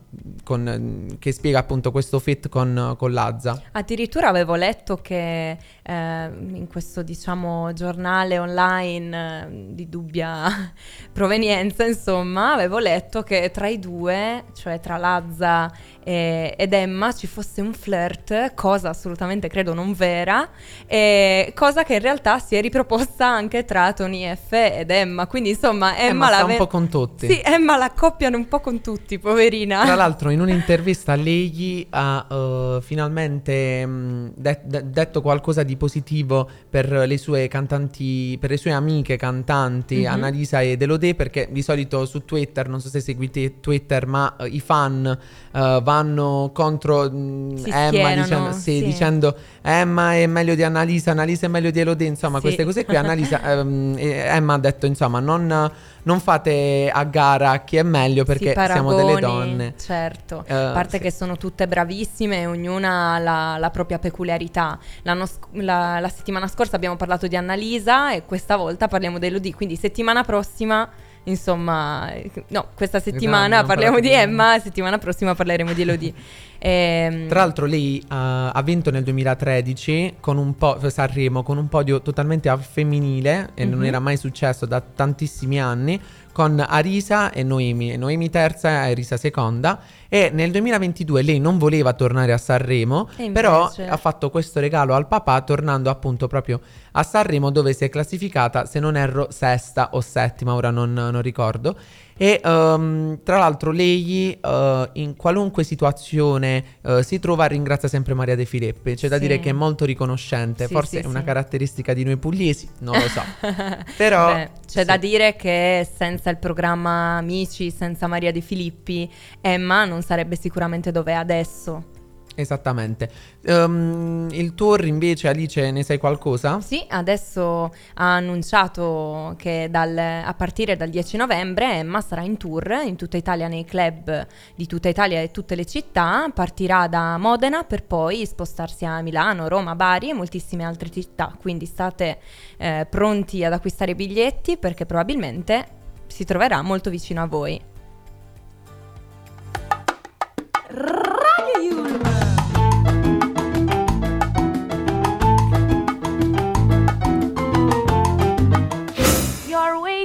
con, 0.45 0.63
mm, 0.63 1.17
che 1.19 1.33
spiega 1.33 1.59
appunto 1.59 1.91
questo 1.91 2.21
fit 2.21 2.49
con, 2.49 2.95
con 2.97 3.13
Lazza. 3.13 3.61
Addirittura 3.73 4.29
avevo 4.29 4.55
letto 4.55 4.97
che 4.97 5.57
eh, 5.91 6.31
in 6.53 6.69
questo 6.69 7.03
diciamo 7.03 7.73
giornale 7.73 8.39
online 8.39 9.43
eh, 9.43 9.75
di 9.75 9.89
dubbia 9.89 10.73
provenienza, 11.13 11.85
insomma, 11.85 12.53
avevo 12.53 12.79
letto 12.79 13.23
che 13.23 13.51
tra 13.51 13.67
i 13.67 13.81
due, 13.81 14.45
cioè 14.55 14.79
tra 14.79 14.97
Lazza 14.97 15.71
e, 16.05 16.55
ed 16.57 16.73
Emma, 16.73 17.13
ci 17.13 17.27
fosse 17.27 17.61
un 17.61 17.73
flirt, 17.73 18.55
cosa 18.55 18.91
assolutamente 18.91 19.49
credo 19.49 19.75
non 19.75 19.93
vera, 19.93 20.49
e 20.87 21.53
cosa 21.57 21.83
che 21.83 21.95
in 21.95 22.01
realtà 22.01 22.39
si 22.39 22.55
è 22.55 22.61
riproposta 22.61 23.27
anche 23.27 23.65
tra 23.65 23.93
Tony 23.93 24.33
F 24.33 24.53
ed 24.53 24.91
Emma. 24.91 25.27
Quindi 25.27 25.51
insomma 25.51 25.97
Emma, 25.97 26.09
Emma 26.09 26.31
la 26.31 26.37
sta 26.37 26.47
ve- 26.47 26.53
un 26.53 26.59
po' 26.59 26.67
con 26.69 26.89
tutti. 26.89 27.27
Sì, 27.27 27.41
Emma 27.43 27.77
la 27.77 27.87
accoppiano 27.87 28.37
un 28.37 28.47
po' 28.47 28.61
con 28.61 28.81
tutti, 28.81 29.19
poverina. 29.19 29.85
Tra 29.85 29.95
l'altro 29.97 30.31
in 30.31 30.41
un'intervista 30.41 31.17
lei 31.17 31.87
ha 31.91 32.27
uh, 32.29 32.81
finalmente 32.81 33.85
mh, 33.85 33.91
mm, 33.91 34.29
de- 34.37 34.61
de- 34.65 34.91
detto 34.91 35.21
qualcosa 35.21 35.65
di 35.65 35.79
positivo 35.81 36.47
per 36.69 36.91
le 36.91 37.17
sue 37.17 37.49
cantanti, 37.49 38.37
per 38.39 38.51
le 38.51 38.59
sue 38.59 38.71
amiche 38.71 39.17
cantanti, 39.17 39.97
mm-hmm. 39.97 40.13
Annalisa 40.13 40.63
ed 40.63 40.83
Elodie, 40.83 41.15
perché 41.15 41.49
di 41.51 41.63
solito 41.63 42.05
su 42.05 42.27
Twitter, 42.27 42.69
non 42.69 42.83
so 42.83 42.91
se 42.91 43.01
seguite 43.01 43.61
Twitter, 43.61 44.07
ma 44.07 44.37
uh, 44.39 44.45
i 44.45 44.61
fan 44.61 45.07
uh, 45.07 45.59
vanno 45.83 46.51
contro 46.53 47.11
mh, 47.11 47.17
mm, 47.17 47.57
Emma 47.65 48.15
dicendo, 48.15 48.53
sì, 48.53 48.61
sì. 48.61 48.85
dicendo 48.85 49.37
Emma 49.63 50.15
è 50.15 50.27
meglio 50.27 50.55
di 50.55 50.63
Annalisa, 50.63 51.11
Annalisa 51.11 51.47
è 51.47 51.49
meglio 51.49 51.71
di 51.71 51.81
Elodie, 51.81 52.07
insomma 52.07 52.37
sì. 52.37 52.45
queste 52.45 52.65
cose 52.65 52.85
qui. 52.85 52.97
Annalisa, 52.97 53.41
um, 53.61 53.95
Emma 53.99 54.55
ha 54.55 54.59
detto 54.59 54.87
insomma 54.87 55.21
non, 55.21 55.71
non, 56.03 56.21
fate 56.21 56.91
a 56.93 57.05
gara 57.05 57.59
chi 57.61 57.77
è 57.77 57.83
meglio 57.83 58.25
perché 58.25 58.53
paragoni, 58.53 58.89
siamo 58.89 58.95
delle 58.95 59.21
donne. 59.21 59.75
Certo, 59.79 60.45
uh, 60.49 60.53
a 60.53 60.71
parte 60.73 60.99
che 60.99 61.13
sono 61.13 61.37
tutte 61.37 61.69
bravissime, 61.69 62.47
ognuna 62.47 63.15
ha 63.15 63.19
la, 63.19 63.57
la 63.59 63.71
propria 63.71 63.99
peculiarità. 63.99 64.79
Sc- 65.03 65.49
la, 65.53 66.01
la 66.01 66.09
settimana 66.09 66.49
scorsa 66.49 66.77
abbiamo 66.77 66.97
parlato 66.97 67.27
di 67.27 67.37
Annalisa 67.37 68.13
e 68.13 68.25
questa 68.25 68.57
volta 68.57 68.89
parliamo 68.89 69.19
di 69.19 69.27
Elodie, 69.27 69.55
quindi 69.55 69.77
settimana 69.77 70.25
prossima 70.25 70.89
insomma, 71.25 72.11
no, 72.49 72.69
questa 72.75 72.97
esatto, 72.97 73.13
settimana 73.13 73.57
esatto, 73.57 73.67
parliamo 73.67 74.01
di 74.01 74.11
Emma, 74.11 74.59
settimana 74.59 74.99
prossima 74.99 75.35
parleremo 75.35 75.73
di 75.73 75.83
Elodie. 75.83 76.15
Ehm... 76.63 77.29
Tra 77.29 77.41
l'altro 77.41 77.65
lei 77.65 78.03
uh, 78.05 78.07
ha 78.09 78.63
vinto 78.63 78.91
nel 78.91 79.03
2013 79.03 80.17
con 80.21 80.37
un 80.37 80.57
po' 80.57 80.79
Sanremo 80.89 81.43
con 81.43 81.57
un 81.57 81.69
podio 81.69 82.03
totalmente 82.03 82.55
femminile 82.59 83.53
e 83.55 83.63
mm-hmm. 83.63 83.71
non 83.71 83.79
mhm. 83.81 83.87
era 83.87 83.99
mai 83.99 84.19
successo 84.19 84.67
da 84.67 84.81
tantissimi 84.81 85.59
anni 85.59 85.99
con 86.33 86.65
Arisa 86.67 87.33
e 87.33 87.43
Noemi, 87.43 87.97
Noemi 87.97 88.31
terza 88.31 88.69
e 88.69 88.91
Arisa 88.91 89.17
seconda 89.17 89.81
e 90.09 90.31
nel 90.33 90.51
2022 90.51 91.23
lei 91.23 91.41
non 91.41 91.59
voleva 91.59 91.93
tornare 91.93 92.33
a 92.33 92.39
Sanremo, 92.39 93.09
però 93.33 93.71
ha 93.89 93.97
fatto 93.97 94.31
questo 94.31 94.61
regalo 94.61 94.95
al 94.95 95.07
papà 95.07 95.41
tornando 95.43 95.91
appunto 95.91 96.29
proprio 96.29 96.61
a 96.93 97.03
Sanremo 97.03 97.51
dove 97.51 97.73
si 97.73 97.85
è 97.85 97.89
classificata, 97.89 98.65
se 98.67 98.81
non 98.81 98.97
erro, 98.97 99.29
sesta 99.31 99.91
o 99.93 100.01
settima, 100.01 100.55
ora 100.55 100.71
non, 100.71 100.93
non 100.93 101.23
ricordo. 101.23 101.77
E 102.23 102.39
um, 102.45 103.21
tra 103.23 103.39
l'altro 103.39 103.71
lei 103.71 104.39
uh, 104.43 104.87
in 104.93 105.17
qualunque 105.17 105.65
situazione 105.65 106.63
uh, 106.83 107.01
si 107.01 107.19
trova 107.19 107.47
ringrazia 107.47 107.89
sempre 107.89 108.13
Maria 108.13 108.37
De 108.37 108.45
Filippi. 108.45 108.95
C'è 108.95 109.09
da 109.09 109.15
sì. 109.15 109.23
dire 109.23 109.41
che 109.41 109.49
è 109.49 109.53
molto 109.55 109.87
riconoscente, 109.87 110.67
sì, 110.67 110.73
forse 110.75 110.99
sì, 110.99 111.05
è 111.05 111.07
una 111.07 111.25
caratteristica 111.25 111.95
di 111.95 112.05
noi 112.05 112.19
pugliesi, 112.19 112.69
non 112.81 112.99
lo 112.99 113.09
so. 113.09 113.23
Però 113.97 114.35
Beh, 114.35 114.51
c'è 114.67 114.85
da 114.85 114.99
dire 114.99 115.35
che 115.35 115.89
senza 115.97 116.29
il 116.29 116.37
programma 116.37 117.17
Amici, 117.17 117.71
senza 117.71 118.07
Maria 118.07 118.33
De 118.33 118.43
Filippi, 118.43 119.11
Emma 119.41 119.87
non 119.87 120.03
sarebbe 120.03 120.37
sicuramente 120.37 120.91
dove 120.91 121.13
è 121.13 121.15
adesso. 121.15 122.00
Esattamente. 122.35 123.11
Um, 123.47 124.29
il 124.31 124.55
tour 124.55 124.85
invece, 124.85 125.29
Alice, 125.29 125.71
ne 125.71 125.83
sai 125.83 125.99
qualcosa? 125.99 126.61
Sì, 126.61 126.85
adesso 126.89 127.73
ha 127.95 128.15
annunciato 128.15 129.35
che 129.37 129.69
dal, 129.71 129.97
a 129.97 130.33
partire 130.35 130.77
dal 130.77 130.89
10 130.89 131.17
novembre 131.17 131.75
Emma 131.75 132.01
sarà 132.01 132.23
in 132.23 132.37
tour 132.37 132.83
in 132.85 132.97
tutta 132.97 133.17
Italia 133.17 133.49
nei 133.49 133.65
club 133.65 134.27
di 134.55 134.67
tutta 134.67 134.89
Italia 134.89 135.21
e 135.21 135.31
tutte 135.31 135.55
le 135.55 135.67
città. 135.67 136.31
Partirà 136.33 136.87
da 136.87 137.19
Modena 137.19 137.65
per 137.65 137.85
poi 137.85 138.25
spostarsi 138.25 138.85
a 138.85 139.01
Milano, 139.03 139.49
Roma, 139.49 139.75
Bari 139.75 140.11
e 140.11 140.15
moltissime 140.15 140.65
altre 140.65 140.91
città. 140.91 141.37
Quindi 141.39 141.67
state 141.67 142.19
eh, 142.59 142.87
pronti 142.89 143.45
ad 143.45 143.53
acquistare 143.53 143.91
i 143.91 143.97
biglietti 143.97 144.57
perché 144.57 144.87
probabilmente 144.87 145.79
si 146.07 146.25
troverà 146.25 146.63
molto 146.63 146.91
vicino 146.91 147.23
a 147.23 147.27
voi. 147.27 147.70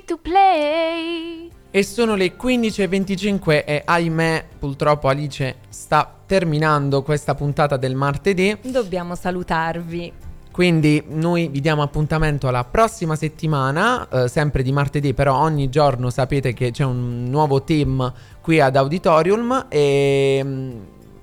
To 0.04 0.18
play. 0.18 1.50
E 1.72 1.84
sono 1.84 2.16
le 2.16 2.36
15.25 2.36 3.64
e 3.66 3.82
ahimè 3.86 4.46
purtroppo 4.58 5.08
Alice 5.08 5.58
sta 5.70 6.10
terminando 6.26 7.04
questa 7.04 7.36
puntata 7.36 7.78
del 7.78 7.96
martedì. 7.96 8.58
Dobbiamo 8.62 9.16
salutarvi. 9.16 10.14
Quindi 10.56 11.04
noi 11.08 11.50
vi 11.50 11.60
diamo 11.60 11.82
appuntamento 11.82 12.48
alla 12.48 12.64
prossima 12.64 13.18
settimana, 13.18 14.08
eh, 14.08 14.28
sempre 14.30 14.64
di 14.64 14.72
martedì, 14.72 15.14
però 15.14 15.38
ogni 15.38 15.70
giorno 15.70 16.10
sapete 16.10 16.54
che 16.54 16.72
c'è 16.72 16.86
un 16.86 17.26
nuovo 17.26 17.64
team 17.64 18.14
qui 18.40 18.62
ad 18.62 18.78
Auditorium 18.78 19.66
e... 19.68 20.40
Mm, 20.42 20.72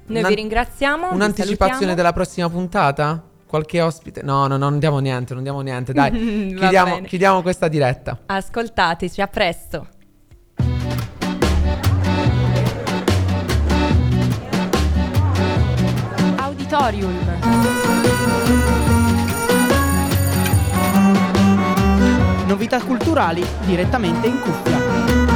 Noi 0.08 0.24
vi 0.26 0.34
ringraziamo. 0.34 1.12
Un'anticipazione 1.12 1.94
della 1.94 2.12
prossima 2.12 2.50
puntata? 2.50 3.22
Qualche 3.52 3.82
ospite? 3.82 4.22
No, 4.22 4.46
no, 4.46 4.56
no, 4.56 4.70
non 4.70 4.78
diamo 4.78 4.98
niente, 4.98 5.34
non 5.34 5.42
diamo 5.42 5.60
niente. 5.60 5.92
Dai, 5.92 6.10
chiudiamo, 6.56 7.02
chiudiamo 7.02 7.42
questa 7.42 7.68
diretta. 7.68 8.20
Ascoltateci, 8.24 9.20
a 9.20 9.26
presto. 9.26 9.88
Auditorium. 16.36 17.14
Novità 22.46 22.82
culturali 22.82 23.44
direttamente 23.66 24.28
in 24.28 24.40
cuffia. 24.40 25.31